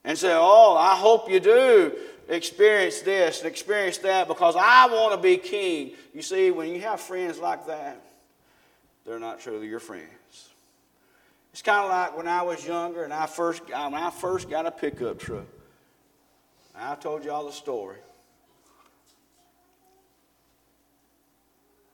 and 0.04 0.16
say, 0.16 0.34
Oh, 0.36 0.76
I 0.76 0.94
hope 0.94 1.28
you 1.28 1.40
do 1.40 1.96
experience 2.28 3.00
this 3.00 3.40
and 3.40 3.48
experience 3.48 3.98
that 3.98 4.28
because 4.28 4.56
I 4.56 4.86
want 4.86 5.14
to 5.14 5.20
be 5.20 5.36
king. 5.36 5.92
You 6.12 6.22
see, 6.22 6.50
when 6.50 6.70
you 6.70 6.80
have 6.80 7.00
friends 7.00 7.38
like 7.38 7.66
that, 7.66 8.00
they're 9.04 9.18
not 9.18 9.40
truly 9.40 9.68
your 9.68 9.80
friends. 9.80 10.48
It's 11.52 11.62
kind 11.62 11.84
of 11.84 11.90
like 11.90 12.16
when 12.16 12.26
I 12.26 12.42
was 12.42 12.66
younger 12.66 13.04
and 13.04 13.12
I 13.12 13.26
first, 13.26 13.68
when 13.68 13.94
I 13.94 14.10
first 14.10 14.50
got 14.50 14.66
a 14.66 14.70
pickup 14.70 15.18
truck. 15.18 15.46
I 16.74 16.96
told 16.96 17.24
you 17.24 17.30
all 17.30 17.46
the 17.46 17.52
story. 17.52 17.98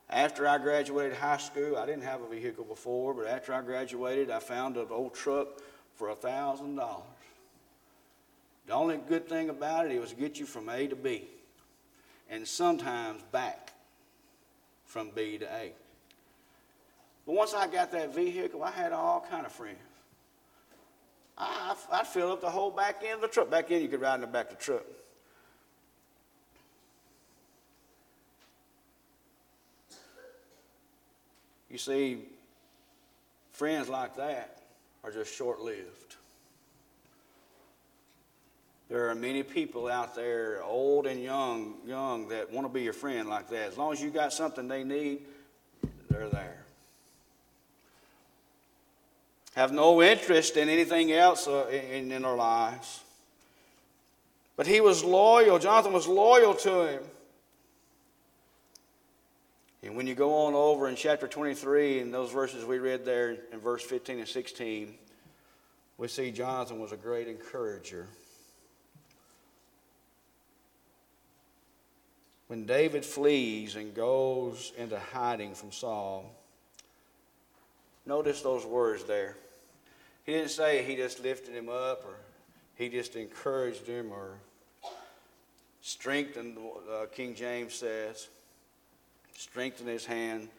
After 0.09 0.47
I 0.47 0.57
graduated 0.57 1.15
high 1.15 1.37
school, 1.37 1.77
I 1.77 1.85
didn't 1.85 2.03
have 2.03 2.21
a 2.21 2.27
vehicle 2.27 2.65
before, 2.65 3.13
but 3.13 3.27
after 3.27 3.53
I 3.53 3.61
graduated, 3.61 4.29
I 4.29 4.39
found 4.39 4.75
an 4.75 4.87
old 4.89 5.13
truck 5.13 5.47
for 5.95 6.09
a 6.09 6.15
thousand 6.15 6.75
dollars. 6.75 7.05
The 8.67 8.73
only 8.73 8.97
good 8.97 9.27
thing 9.27 9.49
about 9.49 9.85
it, 9.85 9.91
it 9.91 9.99
was 9.99 10.13
get 10.13 10.39
you 10.39 10.45
from 10.45 10.69
A 10.69 10.87
to 10.87 10.95
B, 10.95 11.27
and 12.29 12.47
sometimes 12.47 13.21
back 13.31 13.73
from 14.85 15.11
B 15.11 15.37
to 15.37 15.45
A. 15.45 15.73
But 17.25 17.35
once 17.35 17.53
I 17.53 17.67
got 17.67 17.91
that 17.91 18.13
vehicle, 18.13 18.63
I 18.63 18.71
had 18.71 18.91
all 18.93 19.25
kind 19.29 19.45
of 19.45 19.51
friends. 19.51 19.77
I, 21.37 21.75
I'd 21.91 22.07
fill 22.07 22.31
up 22.31 22.41
the 22.41 22.49
whole 22.49 22.71
back 22.71 23.01
end 23.03 23.15
of 23.15 23.21
the 23.21 23.27
truck. 23.27 23.49
Back 23.49 23.71
end, 23.71 23.81
you 23.81 23.87
could 23.87 24.01
ride 24.01 24.15
in 24.15 24.21
the 24.21 24.27
back 24.27 24.51
of 24.51 24.57
the 24.57 24.63
truck. 24.63 24.83
You 31.69 31.77
see, 31.77 32.25
friends 33.53 33.87
like 33.87 34.17
that 34.17 34.61
are 35.03 35.11
just 35.11 35.33
short 35.33 35.61
lived. 35.61 36.15
There 38.91 39.09
are 39.09 39.15
many 39.15 39.41
people 39.41 39.87
out 39.87 40.15
there, 40.15 40.61
old 40.65 41.07
and 41.07 41.23
young, 41.23 41.75
young, 41.87 42.27
that 42.27 42.51
want 42.51 42.67
to 42.67 42.73
be 42.73 42.81
your 42.81 42.91
friend 42.91 43.29
like 43.29 43.47
that. 43.47 43.69
As 43.69 43.77
long 43.77 43.93
as 43.93 44.03
you 44.03 44.09
got 44.09 44.33
something 44.33 44.67
they 44.67 44.83
need, 44.83 45.21
they're 46.09 46.27
there. 46.27 46.65
Have 49.55 49.71
no 49.71 50.01
interest 50.01 50.57
in 50.57 50.67
anything 50.67 51.13
else 51.13 51.47
uh, 51.47 51.67
in, 51.69 52.11
in 52.11 52.21
their 52.23 52.35
lives. 52.35 53.01
But 54.57 54.67
he 54.67 54.81
was 54.81 55.05
loyal. 55.05 55.57
Jonathan 55.57 55.93
was 55.93 56.05
loyal 56.05 56.53
to 56.55 56.87
him. 56.89 57.03
And 59.83 59.95
when 59.95 60.05
you 60.05 60.15
go 60.15 60.47
on 60.47 60.53
over 60.53 60.89
in 60.89 60.97
chapter 60.97 61.29
23, 61.29 62.01
in 62.01 62.11
those 62.11 62.29
verses 62.29 62.65
we 62.65 62.77
read 62.77 63.05
there 63.05 63.37
in 63.53 63.59
verse 63.61 63.83
15 63.83 64.19
and 64.19 64.27
16, 64.27 64.95
we 65.97 66.09
see 66.09 66.29
Jonathan 66.31 66.81
was 66.81 66.91
a 66.91 66.97
great 66.97 67.29
encourager. 67.29 68.07
When 72.51 72.65
David 72.65 73.05
flees 73.05 73.77
and 73.77 73.95
goes 73.95 74.73
into 74.77 74.99
hiding 74.99 75.55
from 75.55 75.71
Saul, 75.71 76.29
notice 78.05 78.41
those 78.41 78.65
words 78.65 79.05
there. 79.05 79.37
He 80.25 80.33
didn't 80.33 80.49
say 80.49 80.83
he 80.83 80.97
just 80.97 81.23
lifted 81.23 81.55
him 81.55 81.69
up 81.69 82.03
or 82.05 82.15
he 82.75 82.89
just 82.89 83.15
encouraged 83.15 83.87
him 83.87 84.11
or 84.11 84.33
strengthened, 85.81 86.57
uh, 86.93 87.05
King 87.05 87.35
James 87.35 87.73
says 87.73 88.27
strengthened 89.37 89.87
his 89.87 90.05
hand. 90.05 90.49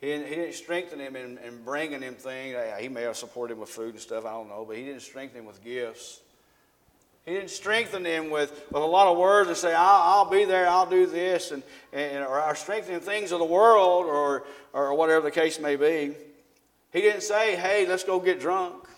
He 0.00 0.08
didn't, 0.08 0.26
he 0.26 0.34
didn't 0.34 0.54
strengthen 0.54 0.98
him 0.98 1.14
in, 1.14 1.38
in 1.46 1.62
bringing 1.62 2.02
him 2.02 2.14
things. 2.14 2.56
He 2.80 2.88
may 2.88 3.02
have 3.02 3.16
supported 3.16 3.54
him 3.54 3.60
with 3.60 3.68
food 3.68 3.94
and 3.94 4.00
stuff, 4.00 4.26
I 4.26 4.32
don't 4.32 4.48
know, 4.48 4.64
but 4.66 4.76
he 4.76 4.82
didn't 4.82 5.02
strengthen 5.02 5.42
him 5.42 5.46
with 5.46 5.62
gifts. 5.62 6.21
He 7.24 7.32
didn't 7.32 7.50
strengthen 7.50 8.04
him 8.04 8.30
with, 8.30 8.50
with 8.70 8.82
a 8.82 8.86
lot 8.86 9.06
of 9.06 9.16
words 9.16 9.48
and 9.48 9.56
say, 9.56 9.72
I'll, 9.72 10.02
I'll 10.24 10.30
be 10.30 10.44
there, 10.44 10.68
I'll 10.68 10.90
do 10.90 11.06
this, 11.06 11.52
and, 11.52 11.62
and, 11.92 12.24
or 12.24 12.54
strengthen 12.56 12.98
things 13.00 13.30
of 13.30 13.38
the 13.38 13.44
world 13.44 14.06
or, 14.06 14.44
or 14.72 14.94
whatever 14.94 15.22
the 15.22 15.30
case 15.30 15.60
may 15.60 15.76
be. 15.76 16.14
He 16.92 17.00
didn't 17.00 17.22
say, 17.22 17.54
hey, 17.56 17.86
let's 17.86 18.04
go 18.04 18.18
get 18.18 18.40
drunk, 18.40 18.88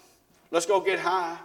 let's 0.50 0.66
go 0.66 0.80
get 0.80 0.98
high 0.98 1.38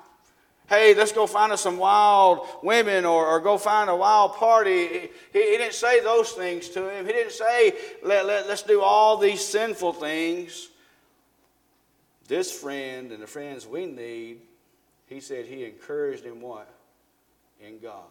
hey, 0.70 0.94
let's 0.94 1.12
go 1.12 1.26
find 1.26 1.52
us 1.52 1.62
some 1.62 1.78
wild 1.78 2.48
women 2.62 3.04
or, 3.04 3.26
or 3.26 3.40
go 3.40 3.58
find 3.58 3.90
a 3.90 3.96
wild 3.96 4.36
party. 4.36 4.88
He, 4.88 5.10
he, 5.34 5.58
didn't 5.58 5.74
say 5.74 6.00
those 6.02 6.32
things 6.32 6.70
to 6.70 6.90
him. 6.90 7.06
He 7.06 7.12
didn't 7.12 7.34
say, 7.34 7.74
let, 8.04 8.26
let, 8.26 8.48
let's 8.48 8.62
do 8.62 8.82
all 8.82 9.18
these 9.18 9.44
sinful 9.44 9.94
things. 9.94 10.70
This 12.28 12.52
friend 12.52 13.12
and 13.12 13.22
the 13.22 13.28
friends 13.28 13.66
we 13.66 13.88
need, 13.88 14.42
he 15.10 15.20
said 15.20 15.46
he 15.46 15.66
encouraged 15.66 16.24
him 16.24 16.40
what? 16.40 16.70
In 17.60 17.80
God. 17.80 18.06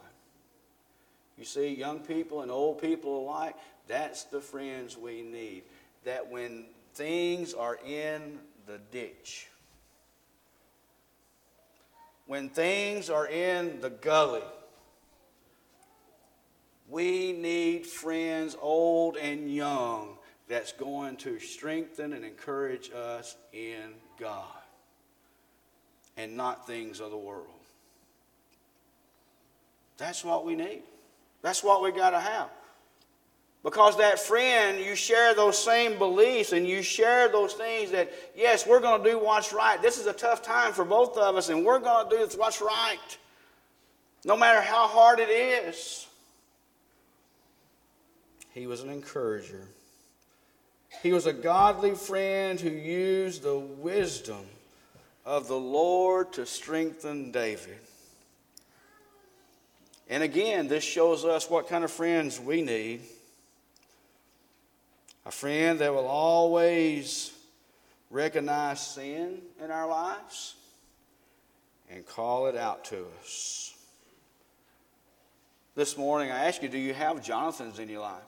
You 1.39 1.45
see, 1.45 1.69
young 1.69 2.01
people 2.01 2.43
and 2.43 2.51
old 2.51 2.83
people 2.83 3.21
alike, 3.21 3.55
that's 3.87 4.25
the 4.25 4.41
friends 4.41 4.99
we 4.99 5.23
need. 5.23 5.63
That 6.05 6.29
when 6.29 6.67
things 6.95 7.55
are 7.55 7.79
in 7.87 8.41
the 8.67 8.81
ditch, 8.91 9.49
when 12.27 12.51
things 12.51 13.09
are 13.09 13.29
in 13.29 13.81
the 13.81 13.91
gully. 13.91 14.43
We 16.91 17.33
need 17.33 17.87
friends, 17.87 18.57
old 18.61 19.19
and 19.19 19.55
young, 19.55 20.17
that's 20.49 20.73
going 20.73 21.17
to 21.19 21.39
strengthen 21.39 22.15
and 22.15 22.25
encourage 22.25 22.91
us 22.91 23.37
in 23.53 23.93
God 24.19 24.58
and 26.19 26.37
not 26.37 26.67
things 26.67 27.01
of 27.01 27.11
the 27.11 27.17
world. 27.17 27.47
That's 29.97 30.25
what 30.25 30.45
we 30.45 30.55
need. 30.55 30.83
That's 31.41 31.63
what 31.63 31.83
we 31.83 31.93
got 31.93 32.11
to 32.11 32.21
have. 32.21 32.51
Because 33.63 33.97
that 33.99 34.19
friend, 34.19 34.79
you 34.81 34.95
share 34.95 35.35
those 35.35 35.57
same 35.59 35.99
beliefs 35.99 36.53
and 36.53 36.67
you 36.67 36.83
share 36.83 37.29
those 37.29 37.55
things 37.55 37.91
that, 37.93 38.11
yes, 38.37 38.67
we're 38.67 38.81
going 38.81 39.03
to 39.03 39.11
do 39.11 39.19
what's 39.19 39.53
right. 39.53 39.81
This 39.81 39.99
is 39.99 40.07
a 40.07 40.13
tough 40.13 40.43
time 40.43 40.73
for 40.73 40.85
both 40.85 41.17
of 41.17 41.37
us, 41.37 41.49
and 41.49 41.65
we're 41.65 41.81
going 41.81 42.09
to 42.09 42.17
do 42.17 42.39
what's 42.39 42.61
right, 42.61 43.19
no 44.25 44.37
matter 44.37 44.61
how 44.61 44.87
hard 44.87 45.19
it 45.19 45.29
is. 45.29 46.07
He 48.51 48.67
was 48.67 48.81
an 48.81 48.91
encourager. 48.91 49.67
He 51.03 51.13
was 51.13 51.27
a 51.27 51.33
godly 51.33 51.95
friend 51.95 52.59
who 52.61 52.71
used 52.71 53.43
the 53.43 53.59
wisdom 53.59 54.45
of 55.29 55.47
the 55.47 55.55
Lord 55.55 56.33
to 56.33 56.47
strengthen 56.47 57.31
David. 57.31 57.77
And 60.09 60.23
again, 60.23 60.69
this 60.69 60.83
shows 60.83 61.27
us 61.27 61.51
what 61.51 61.69
kind 61.69 61.85
of 61.85 61.91
friends 61.91 62.41
we 62.41 62.63
need 62.63 63.03
a 65.27 65.31
friend 65.31 65.81
that 65.81 65.93
will 65.93 66.07
always 66.07 67.31
recognize 68.11 68.81
sin 68.81 69.43
in 69.63 69.71
our 69.71 69.87
lives 69.87 70.55
and 71.91 72.07
call 72.07 72.47
it 72.47 72.57
out 72.57 72.87
to 72.87 73.05
us. 73.21 73.75
This 75.75 75.99
morning, 75.99 76.31
I 76.31 76.47
ask 76.47 76.63
you 76.63 76.71
do 76.71 76.79
you 76.79 76.95
have 76.95 77.23
Jonathans 77.23 77.79
in 77.79 77.91
your 77.91 78.01
life? 78.01 78.23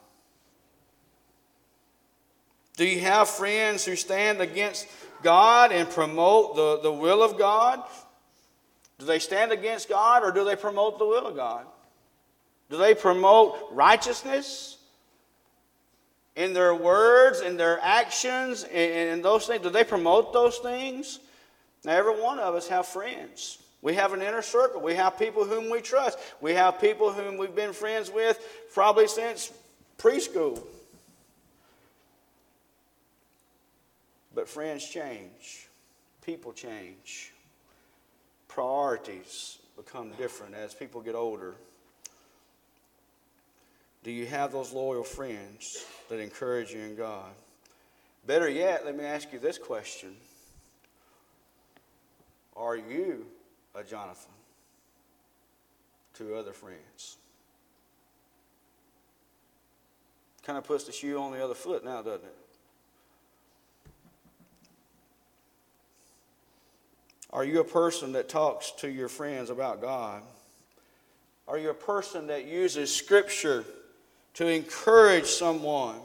Do 2.81 2.87
you 2.87 3.01
have 3.01 3.29
friends 3.29 3.85
who 3.85 3.95
stand 3.95 4.41
against 4.41 4.87
God 5.23 5.71
and 5.71 5.87
promote 5.87 6.57
the, 6.57 6.81
the 6.83 6.91
will 6.91 7.23
of 7.23 7.37
God? 7.37 7.83
Do 8.99 9.05
they 9.05 9.19
stand 9.19 9.53
against 9.53 9.91
God 9.91 10.25
or 10.25 10.33
do 10.33 10.47
they 10.47 10.57
promote 10.57 10.99
the 10.99 11.05
will 11.05 11.27
of 11.27 11.37
God? 11.37 11.67
Do 12.71 12.79
they 12.79 12.95
promote 12.95 13.59
righteousness 13.73 14.79
in 16.37 16.55
their 16.55 16.75
words, 16.75 17.43
in 17.43 17.59
their 17.59 17.79
actions, 17.83 18.65
and 18.65 19.11
in 19.11 19.21
those 19.21 19.47
things? 19.47 19.63
Do 19.63 19.69
they 19.69 19.85
promote 19.85 20.33
those 20.33 20.57
things? 20.57 21.21
Now, 21.85 21.99
every 21.99 22.19
one 22.19 22.39
of 22.39 22.55
us 22.55 22.67
have 22.69 22.87
friends. 22.87 23.59
We 23.83 23.93
have 23.97 24.15
an 24.15 24.23
inner 24.23 24.41
circle. 24.41 24.81
We 24.81 24.95
have 24.95 25.19
people 25.19 25.45
whom 25.45 25.69
we 25.69 25.83
trust. 25.83 26.19
We 26.41 26.55
have 26.55 26.81
people 26.81 27.13
whom 27.13 27.37
we've 27.37 27.55
been 27.55 27.75
friends 27.75 28.11
with 28.11 28.41
probably 28.73 29.07
since 29.07 29.53
preschool. 29.99 30.63
But 34.41 34.49
friends 34.49 34.89
change, 34.89 35.69
people 36.25 36.55
change, 36.55 37.35
priorities 38.49 39.59
become 39.77 40.13
different 40.13 40.55
as 40.55 40.73
people 40.73 41.03
get 41.03 41.15
older. 41.15 41.57
Do 44.03 44.11
you 44.11 44.25
have 44.25 44.51
those 44.51 44.73
loyal 44.73 45.05
friends 45.05 45.85
that 46.09 46.21
encourage 46.21 46.73
you 46.73 46.81
in 46.81 46.97
God? 46.97 47.33
Better 48.27 48.49
yet, 48.49 48.87
let 48.87 48.97
me 48.97 49.05
ask 49.05 49.31
you 49.31 49.39
this 49.39 49.59
question 49.59 50.17
Are 52.57 52.77
you 52.77 53.27
a 53.75 53.85
Jonathan 53.85 54.33
to 56.15 56.35
other 56.35 56.53
friends? 56.53 57.19
Kind 60.45 60.57
of 60.57 60.65
puts 60.65 60.85
the 60.85 60.93
shoe 60.93 61.21
on 61.21 61.33
the 61.33 61.45
other 61.45 61.53
foot 61.53 61.85
now, 61.85 62.01
doesn't 62.01 62.25
it? 62.25 62.40
Are 67.33 67.45
you 67.45 67.61
a 67.61 67.65
person 67.65 68.13
that 68.13 68.29
talks 68.29 68.73
to 68.79 68.91
your 68.91 69.09
friends 69.09 69.51
about 69.51 69.81
God? 69.81 70.23
Are 71.47 71.59
you 71.59 71.71
a 71.71 71.75
person 71.75 72.27
that 72.29 72.47
uses 72.47 72.95
Scripture 72.95 73.65
to 74.35 74.47
encourage 74.47 75.27
someone? 75.27 75.97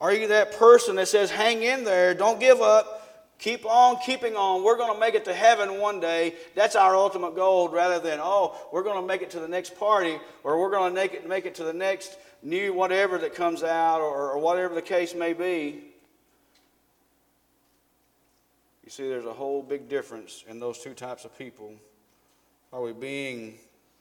Are 0.00 0.12
you 0.12 0.28
that 0.28 0.58
person 0.58 0.96
that 0.96 1.06
says, 1.06 1.30
hang 1.30 1.62
in 1.62 1.84
there, 1.84 2.12
don't 2.12 2.40
give 2.40 2.60
up, 2.60 3.36
keep 3.38 3.64
on 3.64 3.98
keeping 4.04 4.34
on, 4.34 4.64
we're 4.64 4.76
going 4.76 4.92
to 4.92 4.98
make 4.98 5.14
it 5.14 5.24
to 5.26 5.32
heaven 5.32 5.78
one 5.80 6.00
day? 6.00 6.34
That's 6.56 6.74
our 6.74 6.96
ultimate 6.96 7.36
goal 7.36 7.68
rather 7.68 8.00
than, 8.00 8.18
oh, 8.20 8.56
we're 8.72 8.82
going 8.82 9.00
to 9.00 9.06
make 9.06 9.22
it 9.22 9.30
to 9.30 9.40
the 9.40 9.46
next 9.46 9.76
party 9.78 10.18
or 10.42 10.60
we're 10.60 10.72
going 10.72 10.92
to 10.92 10.94
make 10.94 11.14
it, 11.14 11.28
make 11.28 11.46
it 11.46 11.54
to 11.56 11.64
the 11.64 11.72
next 11.72 12.18
new 12.42 12.72
whatever 12.72 13.16
that 13.18 13.34
comes 13.36 13.62
out 13.62 14.00
or, 14.00 14.32
or 14.32 14.38
whatever 14.38 14.74
the 14.74 14.82
case 14.82 15.14
may 15.14 15.32
be. 15.32 15.84
You 18.81 18.81
see, 18.92 19.08
there's 19.08 19.24
a 19.24 19.32
whole 19.32 19.62
big 19.62 19.88
difference 19.88 20.44
in 20.46 20.60
those 20.60 20.78
two 20.78 20.92
types 20.92 21.24
of 21.24 21.36
people. 21.38 21.72
Are 22.74 22.82
we 22.82 22.92
being 22.92 23.54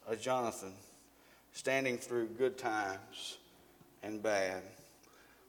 a 0.06 0.18
Jonathan, 0.18 0.74
standing 1.54 1.98
through 1.98 2.28
good 2.38 2.58
times 2.58 3.38
and 4.04 4.22
bad? 4.22 4.64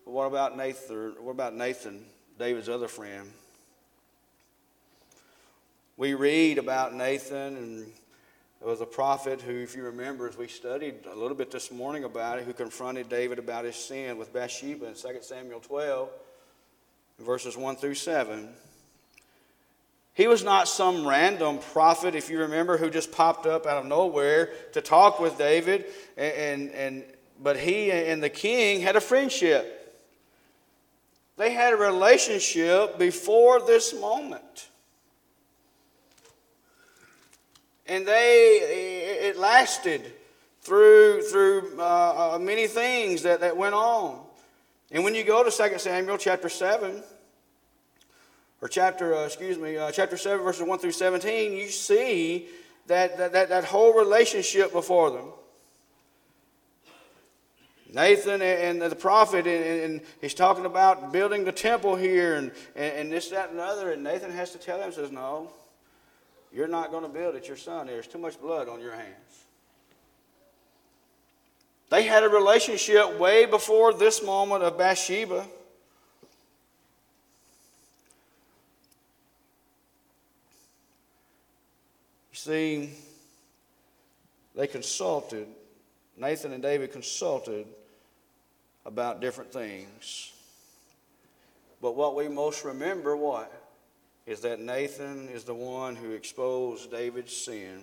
But 0.05 0.13
what 0.13 0.27
about 0.27 0.57
Nathan? 0.57 1.17
What 1.21 1.33
about 1.33 1.57
Nathan, 1.57 2.05
David's 2.39 2.69
other 2.69 2.87
friend? 2.87 3.33
We 5.97 6.15
read 6.15 6.59
about 6.59 6.95
Nathan, 6.95 7.57
and 7.57 7.87
it 8.61 8.67
was 8.67 8.81
a 8.81 8.87
prophet 8.87 9.41
who, 9.41 9.55
if 9.55 9.75
you 9.75 9.83
remember, 9.83 10.29
as 10.29 10.39
we 10.39 10.47
studied 10.47 10.95
a 11.13 11.17
little 11.17 11.37
bit 11.37 11.51
this 11.51 11.73
morning 11.73 12.05
about 12.05 12.39
it, 12.39 12.45
who 12.45 12.53
confronted 12.53 13.09
David 13.09 13.41
about 13.41 13.65
his 13.65 13.75
sin 13.75 14.19
with 14.19 14.33
Bathsheba 14.33 14.87
in 14.87 14.95
2 14.95 15.19
Samuel 15.21 15.59
12, 15.59 16.09
verses 17.19 17.57
1 17.57 17.75
through 17.75 17.95
7. 17.95 18.49
He 20.15 20.27
was 20.27 20.45
not 20.45 20.69
some 20.69 21.07
random 21.07 21.59
prophet, 21.59 22.15
if 22.15 22.29
you 22.29 22.41
remember, 22.41 22.77
who 22.77 22.91
just 22.91 23.13
popped 23.13 23.47
up 23.47 23.67
out 23.67 23.79
of 23.79 23.87
nowhere 23.87 24.51
to 24.73 24.83
talk 24.83 25.19
with 25.19 25.39
David. 25.39 25.87
And, 26.17 26.35
and, 26.35 26.71
and, 26.71 27.05
but 27.43 27.59
he 27.59 27.91
and 27.91 28.23
the 28.23 28.29
king 28.29 28.83
had 28.83 28.95
a 28.95 29.01
friendship. 29.01 29.79
They 31.39 31.53
had 31.53 31.73
a 31.73 31.77
relationship 31.77 32.99
before 32.99 33.61
this 33.67 33.99
moment. 33.99 34.69
And 37.87 38.07
they, 38.07 38.61
it 39.23 39.39
lasted 39.39 40.13
through, 40.61 41.23
through 41.23 41.73
uh, 41.79 42.35
uh, 42.35 42.39
many 42.39 42.67
things 42.67 43.23
that, 43.23 43.41
that 43.41 43.57
went 43.57 43.75
on. 43.75 44.21
And 44.91 45.05
when 45.05 45.15
you 45.15 45.25
go 45.25 45.43
to 45.43 45.51
2 45.51 45.79
Samuel 45.79 46.19
chapter 46.19 46.49
7, 46.49 47.03
or 48.63 48.69
chapter, 48.69 49.15
uh, 49.15 49.27
excuse 49.27 49.59
me, 49.59 49.77
uh, 49.77 49.91
chapter 49.91 50.17
7, 50.17 50.43
verses 50.43 50.63
1 50.63 50.79
through 50.79 50.93
17, 50.93 51.53
you 51.53 51.69
see 51.69 52.47
that, 52.87 53.19
that, 53.19 53.33
that, 53.33 53.49
that 53.49 53.65
whole 53.65 53.93
relationship 53.93 54.73
before 54.73 55.11
them. 55.11 55.27
Nathan 57.93 58.41
and 58.41 58.81
the 58.81 58.97
prophet, 58.97 59.47
and 59.47 60.01
he's 60.23 60.33
talking 60.33 60.65
about 60.65 61.13
building 61.13 61.45
the 61.45 61.53
temple 61.53 61.95
here 61.95 62.37
and, 62.37 62.53
and 62.75 63.13
this, 63.13 63.29
that, 63.29 63.51
and 63.51 63.59
the 63.59 63.63
other. 63.63 63.91
And 63.93 64.03
Nathan 64.03 64.31
has 64.31 64.53
to 64.53 64.59
tell 64.59 64.81
him, 64.81 64.91
says, 64.93 65.13
No, 65.13 65.51
you're 66.51 66.69
not 66.69 66.91
going 66.91 67.03
to 67.03 67.11
build 67.11 67.35
it. 67.35 67.49
Your 67.49 67.59
son, 67.59 67.89
there's 67.89 68.07
too 68.07 68.17
much 68.17 68.41
blood 68.41 68.67
on 68.67 68.81
your 68.81 68.93
hands. 68.93 69.45
They 71.91 72.05
had 72.05 72.23
a 72.23 72.31
relationship 72.31 73.19
way 73.19 73.45
before 73.45 73.93
this 73.93 74.23
moment 74.23 74.63
of 74.63 74.79
Bathsheba. 74.79 75.45
See, 82.43 82.91
they 84.55 84.67
consulted, 84.67 85.47
Nathan 86.17 86.53
and 86.53 86.63
David 86.63 86.93
consulted 86.93 87.67
about 88.85 89.21
different 89.21 89.53
things. 89.53 90.33
But 91.81 91.95
what 91.95 92.17
we 92.17 92.29
most 92.29 92.65
remember, 92.65 93.17
what? 93.17 93.53
Is 94.27 94.41
that 94.41 94.61
Nathan 94.61 95.29
is 95.29 95.45
the 95.45 95.55
one 95.55 95.97
who 95.97 96.13
exposed 96.13 96.91
David's 96.91 97.37
sin. 97.37 97.81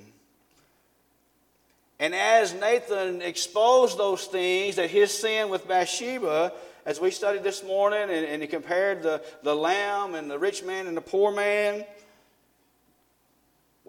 And 2.00 2.14
as 2.14 2.54
Nathan 2.54 3.22
exposed 3.22 3.98
those 3.98 4.26
things, 4.26 4.78
that 4.78 4.90
his 4.90 5.18
sin 5.18 5.50
with 5.50 5.68
Bathsheba, 5.68 6.54
as 6.86 7.00
we 7.00 7.12
studied 7.12 7.44
this 7.44 7.64
morning, 7.64 8.04
and, 8.04 8.26
and 8.26 8.42
he 8.42 8.48
compared 8.48 9.04
the, 9.04 9.22
the 9.44 9.56
lamb 9.56 10.16
and 10.16 10.32
the 10.32 10.40
rich 10.40 10.64
man 10.64 10.88
and 10.88 10.96
the 10.96 11.02
poor 11.02 11.34
man, 11.34 11.86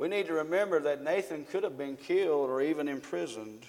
we 0.00 0.08
need 0.08 0.26
to 0.28 0.32
remember 0.32 0.80
that 0.80 1.04
Nathan 1.04 1.44
could 1.44 1.62
have 1.62 1.76
been 1.76 1.94
killed 1.94 2.48
or 2.48 2.62
even 2.62 2.88
imprisoned. 2.88 3.66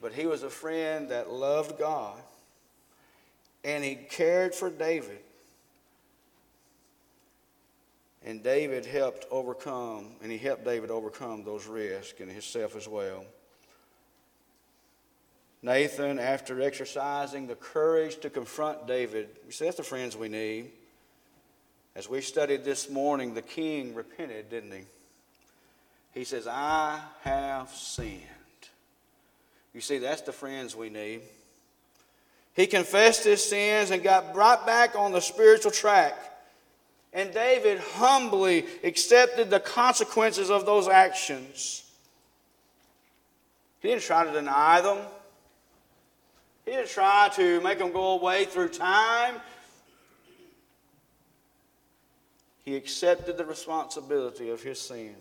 But 0.00 0.12
he 0.12 0.26
was 0.26 0.42
a 0.42 0.50
friend 0.50 1.08
that 1.10 1.30
loved 1.30 1.78
God 1.78 2.18
and 3.62 3.84
he 3.84 3.94
cared 3.94 4.56
for 4.56 4.70
David. 4.70 5.20
And 8.24 8.42
David 8.42 8.84
helped 8.84 9.24
overcome, 9.30 10.16
and 10.20 10.32
he 10.32 10.38
helped 10.38 10.64
David 10.64 10.90
overcome 10.90 11.44
those 11.44 11.68
risks 11.68 12.20
and 12.20 12.28
himself 12.28 12.74
as 12.74 12.88
well. 12.88 13.24
Nathan, 15.62 16.18
after 16.18 16.60
exercising 16.60 17.46
the 17.46 17.54
courage 17.54 18.18
to 18.20 18.30
confront 18.30 18.88
David, 18.88 19.28
you 19.46 19.52
see, 19.52 19.64
that's 19.64 19.76
the 19.76 19.84
friends 19.84 20.16
we 20.16 20.28
need. 20.28 20.72
As 21.94 22.08
we 22.08 22.20
studied 22.22 22.64
this 22.64 22.88
morning, 22.88 23.34
the 23.34 23.42
king 23.42 23.94
repented, 23.94 24.48
didn't 24.50 24.72
he? 24.72 24.84
He 26.14 26.24
says, 26.24 26.46
I 26.46 27.00
have 27.22 27.70
sinned. 27.70 28.20
You 29.74 29.80
see, 29.80 29.98
that's 29.98 30.22
the 30.22 30.32
friends 30.32 30.74
we 30.76 30.90
need. 30.90 31.20
He 32.54 32.66
confessed 32.66 33.24
his 33.24 33.42
sins 33.42 33.90
and 33.90 34.02
got 34.02 34.34
brought 34.34 34.66
back 34.66 34.94
on 34.96 35.12
the 35.12 35.20
spiritual 35.20 35.70
track. 35.70 36.14
And 37.14 37.32
David 37.32 37.78
humbly 37.78 38.66
accepted 38.84 39.50
the 39.50 39.60
consequences 39.60 40.50
of 40.50 40.64
those 40.64 40.88
actions. 40.88 41.84
He 43.80 43.88
didn't 43.88 44.02
try 44.02 44.24
to 44.24 44.32
deny 44.32 44.80
them. 44.80 44.98
He 46.64 46.72
didn't 46.72 46.88
try 46.88 47.28
to 47.34 47.60
make 47.60 47.78
them 47.78 47.92
go 47.92 48.18
away 48.18 48.44
through 48.44 48.68
time. 48.68 49.36
He 52.62 52.76
accepted 52.76 53.36
the 53.36 53.44
responsibility 53.44 54.50
of 54.50 54.62
his 54.62 54.80
sin. 54.80 55.16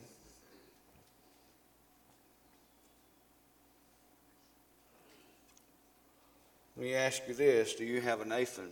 Let 6.77 6.85
me 6.85 6.93
ask 6.93 7.21
you 7.27 7.33
this 7.33 7.75
Do 7.75 7.85
you 7.85 8.01
have 8.01 8.21
a 8.21 8.25
Nathan? 8.25 8.71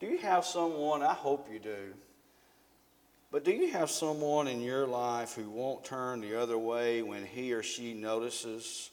Do 0.00 0.06
you 0.06 0.18
have 0.18 0.44
someone? 0.44 1.02
I 1.02 1.14
hope 1.14 1.48
you 1.52 1.58
do. 1.58 1.94
But 3.30 3.44
do 3.44 3.52
you 3.52 3.70
have 3.72 3.90
someone 3.90 4.48
in 4.48 4.62
your 4.62 4.86
life 4.86 5.34
who 5.34 5.50
won't 5.50 5.84
turn 5.84 6.20
the 6.20 6.40
other 6.40 6.56
way 6.56 7.02
when 7.02 7.26
he 7.26 7.52
or 7.52 7.62
she 7.62 7.92
notices 7.92 8.90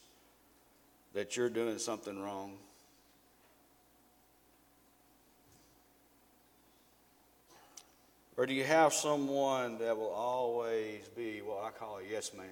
that 1.14 1.36
you're 1.36 1.48
doing 1.48 1.78
something 1.78 2.20
wrong? 2.20 2.58
Or 8.36 8.44
do 8.44 8.52
you 8.52 8.64
have 8.64 8.92
someone 8.92 9.78
that 9.78 9.96
will 9.96 10.10
always 10.10 11.08
be 11.16 11.40
what 11.40 11.64
I 11.64 11.70
call 11.70 11.98
a 11.98 12.10
yes 12.10 12.34
man? 12.34 12.46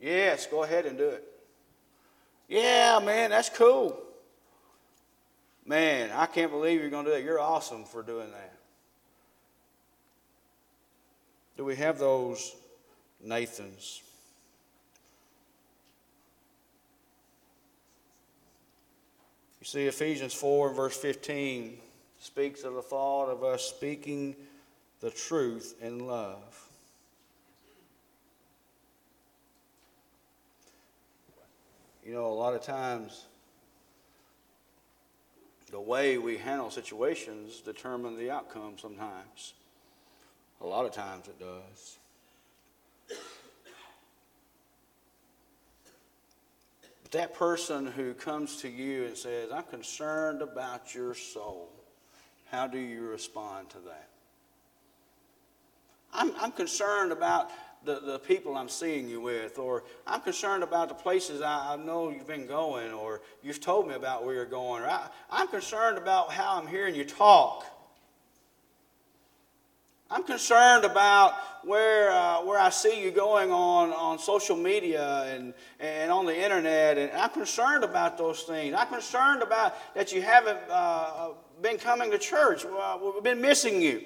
Yes, 0.00 0.46
go 0.46 0.62
ahead 0.62 0.86
and 0.86 0.96
do 0.96 1.08
it. 1.08 1.24
Yeah, 2.48 3.00
man, 3.04 3.30
that's 3.30 3.50
cool. 3.50 4.00
Man, 5.66 6.10
I 6.14 6.24
can't 6.24 6.50
believe 6.50 6.80
you're 6.80 6.88
going 6.88 7.04
to 7.04 7.10
do 7.10 7.16
that. 7.16 7.22
You're 7.22 7.40
awesome 7.40 7.84
for 7.84 8.02
doing 8.02 8.30
that. 8.30 8.54
Do 11.58 11.64
we 11.64 11.76
have 11.76 11.98
those 11.98 12.56
Nathans? 13.22 14.00
You 19.60 19.66
see, 19.66 19.86
Ephesians 19.86 20.32
4 20.32 20.68
and 20.68 20.76
verse 20.76 20.96
15 20.96 21.78
speaks 22.28 22.62
of 22.62 22.74
the 22.74 22.82
thought 22.82 23.30
of 23.30 23.42
us 23.42 23.62
speaking 23.64 24.36
the 25.00 25.10
truth 25.10 25.74
in 25.80 26.06
love. 26.06 26.68
You 32.04 32.12
know, 32.12 32.26
a 32.26 32.36
lot 32.36 32.54
of 32.54 32.60
times, 32.60 33.24
the 35.70 35.80
way 35.80 36.18
we 36.18 36.36
handle 36.36 36.70
situations 36.70 37.62
determine 37.62 38.18
the 38.18 38.30
outcome 38.30 38.74
sometimes. 38.76 39.54
A 40.60 40.66
lot 40.66 40.84
of 40.84 40.92
times 40.92 41.28
it 41.28 41.40
does. 41.40 41.98
But 47.02 47.12
that 47.12 47.32
person 47.32 47.86
who 47.86 48.12
comes 48.12 48.56
to 48.56 48.68
you 48.68 49.06
and 49.06 49.16
says, 49.16 49.50
I'm 49.50 49.62
concerned 49.62 50.42
about 50.42 50.94
your 50.94 51.14
soul, 51.14 51.70
how 52.50 52.66
do 52.66 52.78
you 52.78 53.02
respond 53.02 53.70
to 53.70 53.78
that? 53.80 54.08
I'm, 56.12 56.32
I'm 56.40 56.52
concerned 56.52 57.12
about 57.12 57.50
the, 57.84 58.00
the 58.00 58.18
people 58.18 58.56
I'm 58.56 58.68
seeing 58.68 59.08
you 59.08 59.20
with, 59.20 59.58
or 59.58 59.84
I'm 60.06 60.20
concerned 60.20 60.62
about 60.62 60.88
the 60.88 60.94
places 60.94 61.42
I, 61.42 61.74
I 61.74 61.76
know 61.76 62.10
you've 62.10 62.26
been 62.26 62.46
going, 62.46 62.92
or 62.92 63.20
you've 63.42 63.60
told 63.60 63.86
me 63.86 63.94
about 63.94 64.24
where 64.24 64.34
you're 64.34 64.44
going, 64.46 64.82
or 64.82 64.86
I, 64.88 65.08
I'm 65.30 65.48
concerned 65.48 65.98
about 65.98 66.32
how 66.32 66.58
I'm 66.58 66.66
hearing 66.66 66.94
you 66.94 67.04
talk. 67.04 67.64
I'm 70.10 70.22
concerned 70.24 70.86
about 70.86 71.34
where, 71.64 72.10
uh, 72.10 72.42
where 72.42 72.58
I 72.58 72.70
see 72.70 73.02
you 73.02 73.10
going 73.10 73.50
on, 73.52 73.92
on 73.92 74.18
social 74.18 74.56
media 74.56 75.24
and, 75.34 75.52
and 75.78 76.10
on 76.10 76.24
the 76.24 76.36
internet, 76.36 76.96
and 76.96 77.12
I'm 77.12 77.28
concerned 77.30 77.84
about 77.84 78.16
those 78.16 78.42
things. 78.42 78.74
I'm 78.76 78.88
concerned 78.88 79.42
about 79.42 79.76
that 79.94 80.10
you 80.10 80.22
haven't 80.22 80.58
uh, 80.70 81.28
been 81.62 81.78
coming 81.78 82.10
to 82.10 82.18
church. 82.18 82.64
Well, 82.64 83.12
we've 83.14 83.22
been 83.22 83.40
missing 83.40 83.82
you. 83.82 84.04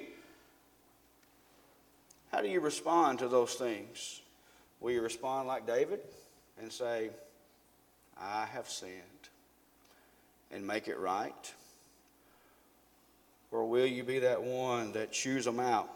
How 2.31 2.41
do 2.41 2.47
you 2.47 2.59
respond 2.59 3.19
to 3.19 3.27
those 3.27 3.53
things? 3.53 4.21
Will 4.79 4.91
you 4.91 5.01
respond 5.01 5.47
like 5.47 5.67
David 5.67 5.99
and 6.59 6.71
say, 6.71 7.09
I 8.19 8.45
have 8.45 8.69
sinned, 8.69 8.93
and 10.51 10.65
make 10.65 10.87
it 10.87 10.97
right? 10.97 11.53
Or 13.51 13.67
will 13.67 13.85
you 13.85 14.03
be 14.03 14.19
that 14.19 14.41
one 14.41 14.93
that 14.93 15.11
chews 15.11 15.45
them 15.45 15.59
out? 15.59 15.89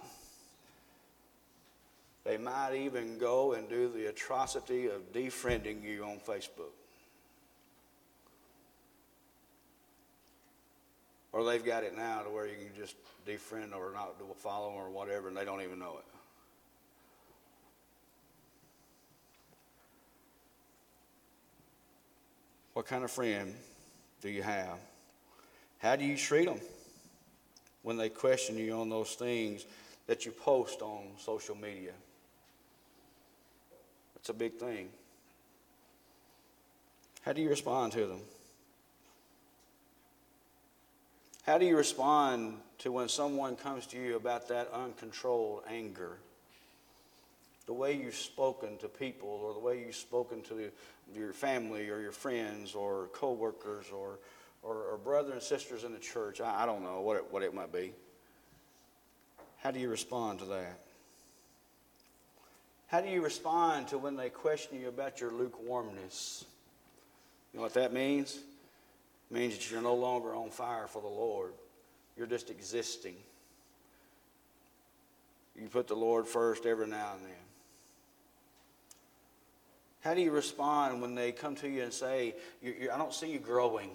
They 2.24 2.38
might 2.38 2.76
even 2.76 3.17
go 3.17 3.54
and 3.54 3.70
do 3.70 3.89
the 3.89 4.08
atrocity 4.08 4.88
of 4.88 5.13
defriending 5.13 5.84
you 5.84 6.04
on 6.04 6.20
Facebook. 6.20 6.74
Or 11.38 11.43
they've 11.43 11.63
got 11.63 11.84
it 11.84 11.95
now 11.95 12.23
to 12.23 12.32
where 12.32 12.47
you 12.47 12.56
can 12.56 12.76
just 12.76 12.95
defriend 13.28 13.71
or 13.71 13.91
not 13.93 14.17
do 14.17 14.26
a 14.32 14.34
follow 14.34 14.71
or 14.71 14.89
whatever, 14.89 15.28
and 15.28 15.38
they 15.38 15.45
don't 15.45 15.62
even 15.62 15.78
know 15.78 16.00
it. 16.00 16.06
What 22.73 22.88
kind 22.88 23.04
of 23.04 23.12
friend 23.12 23.54
do 24.19 24.30
you 24.30 24.41
have? 24.41 24.80
How 25.78 25.95
do 25.95 26.06
you 26.06 26.17
treat 26.17 26.47
them 26.47 26.60
when 27.84 27.97
they 27.97 28.10
question 28.10 28.58
you 28.58 28.73
on 28.73 28.89
those 28.89 29.13
things 29.13 29.67
that 30.08 30.26
you 30.26 30.32
post 30.32 30.82
on 30.82 31.04
social 31.19 31.56
media? 31.56 31.91
That's 34.15 34.30
a 34.30 34.34
big 34.34 34.54
thing. 34.54 34.89
How 37.21 37.34
do 37.34 37.43
you 37.43 37.50
respond 37.50 37.91
to 37.91 38.08
them? 38.08 38.21
How 41.48 41.58
do 41.58 41.66
you 41.66 41.78
respond 41.78 42.60
to 42.80 42.92
when 42.92 43.10
someone 43.10 43.56
comes 43.56 43.88
to 43.88 43.98
you 43.98 44.16
about 44.16 44.50
that 44.50 44.70
uncontrolled 44.72 45.64
anger? 45.68 46.20
the 47.68 47.74
way 47.74 47.94
you've 47.94 48.16
spoken 48.16 48.78
to 48.78 48.88
people 48.88 49.30
or 49.44 49.54
the 49.54 49.60
way 49.60 49.80
you've 49.86 49.96
spoken 49.96 50.42
to 50.42 50.72
your 51.14 51.34
family 51.34 51.90
or 51.90 52.00
your 52.00 52.14
friends 52.14 52.74
or 52.74 53.10
coworkers 53.14 53.88
or, 53.94 54.20
or, 54.64 54.76
or 54.76 54.98
brothers 54.98 55.34
and 55.34 55.42
sisters 55.42 55.84
in 55.84 55.94
the 55.94 56.00
church. 56.00 56.42
I, 56.42 56.64
I 56.64 56.66
don't 56.66 56.82
know 56.82 57.02
what 57.02 57.18
it, 57.18 57.26
what 57.30 57.44
it 57.44 57.54
might 57.54 57.72
be. 57.72 57.92
How 59.58 59.72
do 59.72 59.80
you 59.80 59.90
respond 59.90 60.40
to 60.40 60.46
that? 60.46 60.80
How 62.88 63.02
do 63.02 63.10
you 63.10 63.22
respond 63.22 63.90
to 63.90 63.98
when 63.98 64.16
they 64.16 64.30
question 64.30 64.80
you 64.80 64.88
about 64.88 65.20
your 65.20 65.32
lukewarmness? 65.32 66.46
You 67.52 67.58
know 67.58 67.64
what 67.64 67.74
that 67.74 67.92
means? 67.92 68.40
Means 69.30 69.58
that 69.58 69.70
you're 69.70 69.82
no 69.82 69.96
longer 69.96 70.34
on 70.36 70.50
fire 70.50 70.88
for 70.88 71.02
the 71.02 71.08
Lord. 71.08 71.52
You're 72.16 72.28
just 72.28 72.50
existing. 72.50 73.16
You 75.60 75.68
put 75.68 75.88
the 75.88 75.96
Lord 75.96 76.28
first 76.28 76.66
every 76.66 76.88
now 76.88 77.13
and 77.16 77.26
then. 77.26 77.34
How 80.02 80.13
do 80.13 80.22
you 80.22 80.32
respond 80.32 81.02
when 81.02 81.16
they 81.16 81.32
come 81.32 81.56
to 81.56 81.68
you 81.68 81.84
and 81.84 81.92
say, 81.92 82.36
I 82.63 82.98
don't 82.98 83.13
see 83.13 83.32
you 83.32 83.40
growing? 83.40 83.90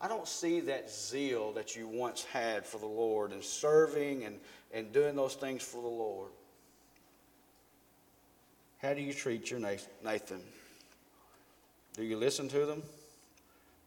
I 0.00 0.08
don't 0.08 0.26
see 0.26 0.60
that 0.60 0.90
zeal 0.90 1.52
that 1.52 1.76
you 1.76 1.86
once 1.86 2.24
had 2.24 2.64
for 2.64 2.78
the 2.78 2.86
Lord 2.86 3.32
and 3.32 3.42
serving 3.42 4.24
and, 4.24 4.40
and 4.72 4.92
doing 4.92 5.14
those 5.14 5.34
things 5.34 5.62
for 5.62 5.82
the 5.82 5.88
Lord. 5.88 6.30
How 8.80 8.94
do 8.94 9.00
you 9.00 9.12
treat 9.12 9.50
your 9.50 9.60
Nathan? 9.60 10.40
Do 11.94 12.02
you 12.02 12.16
listen 12.16 12.48
to 12.48 12.66
them? 12.66 12.82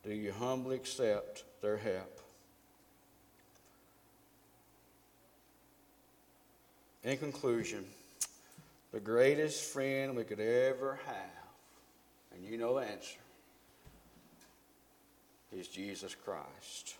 Do 0.05 0.13
you 0.13 0.31
humbly 0.31 0.75
accept 0.75 1.43
their 1.61 1.77
help? 1.77 2.19
In 7.03 7.17
conclusion, 7.17 7.85
the 8.91 8.99
greatest 8.99 9.73
friend 9.73 10.15
we 10.15 10.23
could 10.23 10.39
ever 10.39 10.99
have, 11.07 12.35
and 12.35 12.45
you 12.45 12.57
know 12.57 12.79
the 12.79 12.85
answer, 12.85 13.17
is 15.51 15.67
Jesus 15.67 16.13
Christ. 16.13 16.95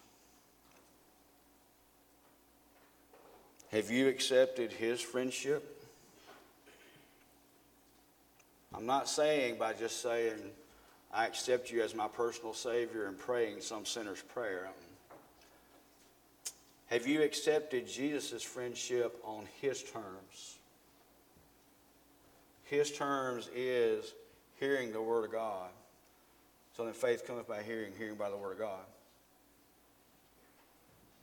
Have 3.71 3.91
you 3.91 4.07
accepted 4.07 4.71
his 4.71 4.99
friendship? 4.99 5.83
I'm 8.73 8.87
not 8.87 9.07
saying 9.07 9.57
by 9.59 9.73
just 9.73 10.01
saying, 10.01 10.39
I 11.15 11.25
accept 11.27 11.71
you 11.71 11.81
as 11.81 11.95
my 11.95 12.09
personal 12.09 12.53
Savior 12.53 13.05
and 13.05 13.17
praying 13.17 13.61
some 13.61 13.85
sinner's 13.85 14.21
prayer. 14.21 14.67
Have 16.87 17.07
you 17.07 17.21
accepted 17.21 17.87
Jesus' 17.87 18.43
friendship 18.43 19.17
on 19.23 19.45
his 19.61 19.81
terms? 19.81 20.57
His 22.65 22.91
terms 22.91 23.49
is 23.55 24.13
hearing 24.59 24.91
the 24.91 25.01
Word 25.01 25.23
of 25.23 25.31
God. 25.31 25.69
So 26.75 26.83
then 26.83 26.93
faith 26.93 27.25
cometh 27.25 27.47
by 27.47 27.63
hearing, 27.63 27.93
hearing 27.97 28.15
by 28.15 28.29
the 28.29 28.35
Word 28.35 28.53
of 28.53 28.59
God. 28.59 28.83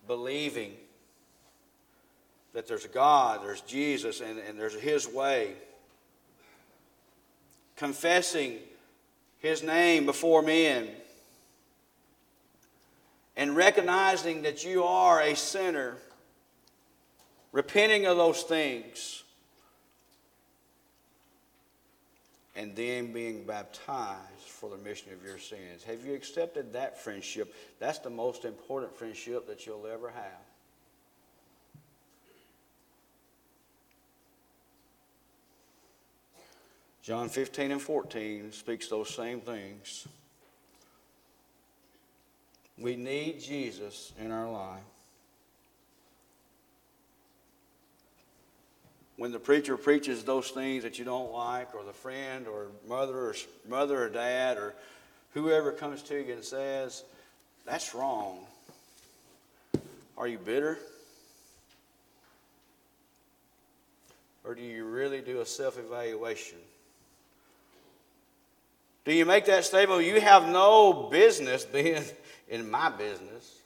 Believing 0.07 0.73
that 2.55 2.67
there's 2.67 2.87
a 2.87 2.89
God, 2.89 3.41
there's 3.45 3.61
Jesus, 3.61 4.23
and, 4.23 4.39
and 4.39 4.59
there's 4.59 4.75
His 4.75 5.07
way. 5.07 5.53
Confessing 7.77 8.59
His 9.43 9.63
name 9.63 10.07
before 10.07 10.41
men. 10.41 10.89
And 13.37 13.57
recognizing 13.57 14.43
that 14.43 14.65
you 14.65 14.85
are 14.85 15.21
a 15.21 15.35
sinner. 15.35 15.97
Repenting 17.53 18.07
of 18.07 18.17
those 18.17 18.43
things 18.45 19.25
and 22.55 22.77
then 22.77 23.13
being 23.13 23.45
baptized 23.45 24.21
for 24.47 24.71
the 24.71 24.77
remission 24.77 25.13
of 25.13 25.25
your 25.25 25.39
sins. 25.39 25.83
Have 25.85 26.05
you 26.05 26.15
accepted 26.15 26.73
that 26.75 26.99
friendship? 26.99 27.55
That's 27.79 27.99
the 27.99 28.11
most 28.11 28.45
important 28.45 28.95
friendship 28.95 29.47
that 29.49 29.67
you'll 29.67 29.87
ever 29.87 30.11
have. 30.11 30.52
John 37.03 37.29
15 37.29 37.73
and 37.73 37.83
14 37.83 38.53
speaks 38.53 38.89
those 38.89 39.13
same 39.13 39.41
things. 39.41 40.07
We 42.79 42.97
need 42.97 43.41
Jesus 43.41 44.13
in 44.19 44.31
our 44.31 44.51
life. 44.51 44.83
when 49.23 49.31
the 49.31 49.39
preacher 49.39 49.77
preaches 49.77 50.25
those 50.25 50.51
things 50.51 50.83
that 50.83 50.99
you 50.99 51.05
don't 51.05 51.31
like, 51.31 51.77
or 51.77 51.85
the 51.85 51.93
friend, 51.93 52.49
or 52.49 52.67
mother, 52.89 53.29
or 53.29 53.35
mother, 53.69 54.03
or 54.03 54.09
dad, 54.09 54.57
or 54.57 54.75
whoever 55.33 55.71
comes 55.71 56.03
to 56.03 56.17
you 56.17 56.33
and 56.33 56.45
says, 56.45 57.05
"That's 57.65 57.95
wrong," 57.95 58.45
are 60.17 60.27
you 60.27 60.39
bitter? 60.39 60.77
Or 64.43 64.57
do 64.57 64.63
you 64.63 64.85
really 64.85 65.21
do 65.21 65.41
a 65.41 65.47
self 65.47 65.79
evaluation? 65.79 66.59
Do 69.05 69.13
you 69.13 69.27
make 69.27 69.47
that 69.47 69.65
statement? 69.65 70.05
You 70.05 70.21
have 70.21 70.49
no 70.49 71.09
business 71.11 71.65
being 71.65 72.05
in 72.49 72.71
my 72.71 72.89
business. 72.89 73.61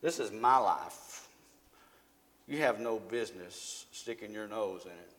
This 0.00 0.20
is 0.20 0.30
my 0.30 0.58
life. 0.58 1.28
You 2.46 2.58
have 2.58 2.78
no 2.78 2.98
business 2.98 3.86
sticking 3.90 4.32
your 4.32 4.46
nose 4.46 4.82
in 4.84 4.90
it. 4.90 5.10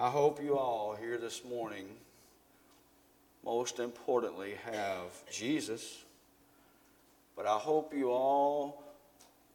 I 0.00 0.08
hope 0.08 0.42
you 0.42 0.56
all 0.56 0.96
here 0.98 1.18
this 1.18 1.44
morning, 1.44 1.86
most 3.44 3.80
importantly, 3.80 4.54
have 4.64 5.10
Jesus. 5.30 6.04
But 7.36 7.46
I 7.46 7.56
hope 7.56 7.92
you 7.92 8.10
all, 8.10 8.82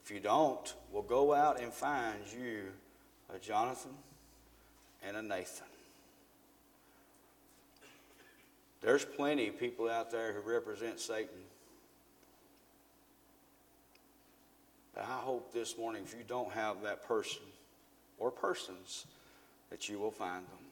if 0.03 0.11
you 0.11 0.19
don't, 0.19 0.73
will 0.91 1.01
go 1.01 1.33
out 1.33 1.61
and 1.61 1.71
find 1.71 2.19
you 2.37 2.63
a 3.33 3.39
Jonathan, 3.39 3.91
and 5.05 5.17
a 5.17 5.21
Nathan. 5.21 5.67
There's 8.81 9.05
plenty 9.05 9.47
of 9.47 9.59
people 9.59 9.89
out 9.89 10.11
there 10.11 10.33
who 10.33 10.41
represent 10.41 10.99
Satan. 10.99 11.39
But 14.93 15.03
I 15.03 15.21
hope 15.21 15.53
this 15.53 15.77
morning, 15.77 16.03
if 16.05 16.13
you 16.13 16.23
don't 16.27 16.51
have 16.51 16.83
that 16.83 17.07
person 17.07 17.41
or 18.19 18.29
persons, 18.29 19.05
that 19.69 19.89
you 19.89 19.97
will 19.99 20.11
find 20.11 20.45
them. 20.45 20.65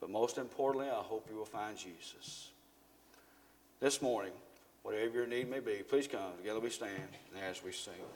But 0.00 0.10
most 0.10 0.38
importantly, 0.38 0.88
I 0.88 1.02
hope 1.02 1.26
you 1.30 1.36
will 1.36 1.44
find 1.44 1.76
Jesus. 1.76 2.50
This 3.80 4.02
morning, 4.02 4.32
whatever 4.82 5.14
your 5.14 5.26
need 5.26 5.50
may 5.50 5.60
be, 5.60 5.82
please 5.88 6.06
come. 6.06 6.36
Together 6.38 6.60
we 6.60 6.70
stand 6.70 7.08
as 7.48 7.64
we 7.64 7.72
sing. 7.72 7.94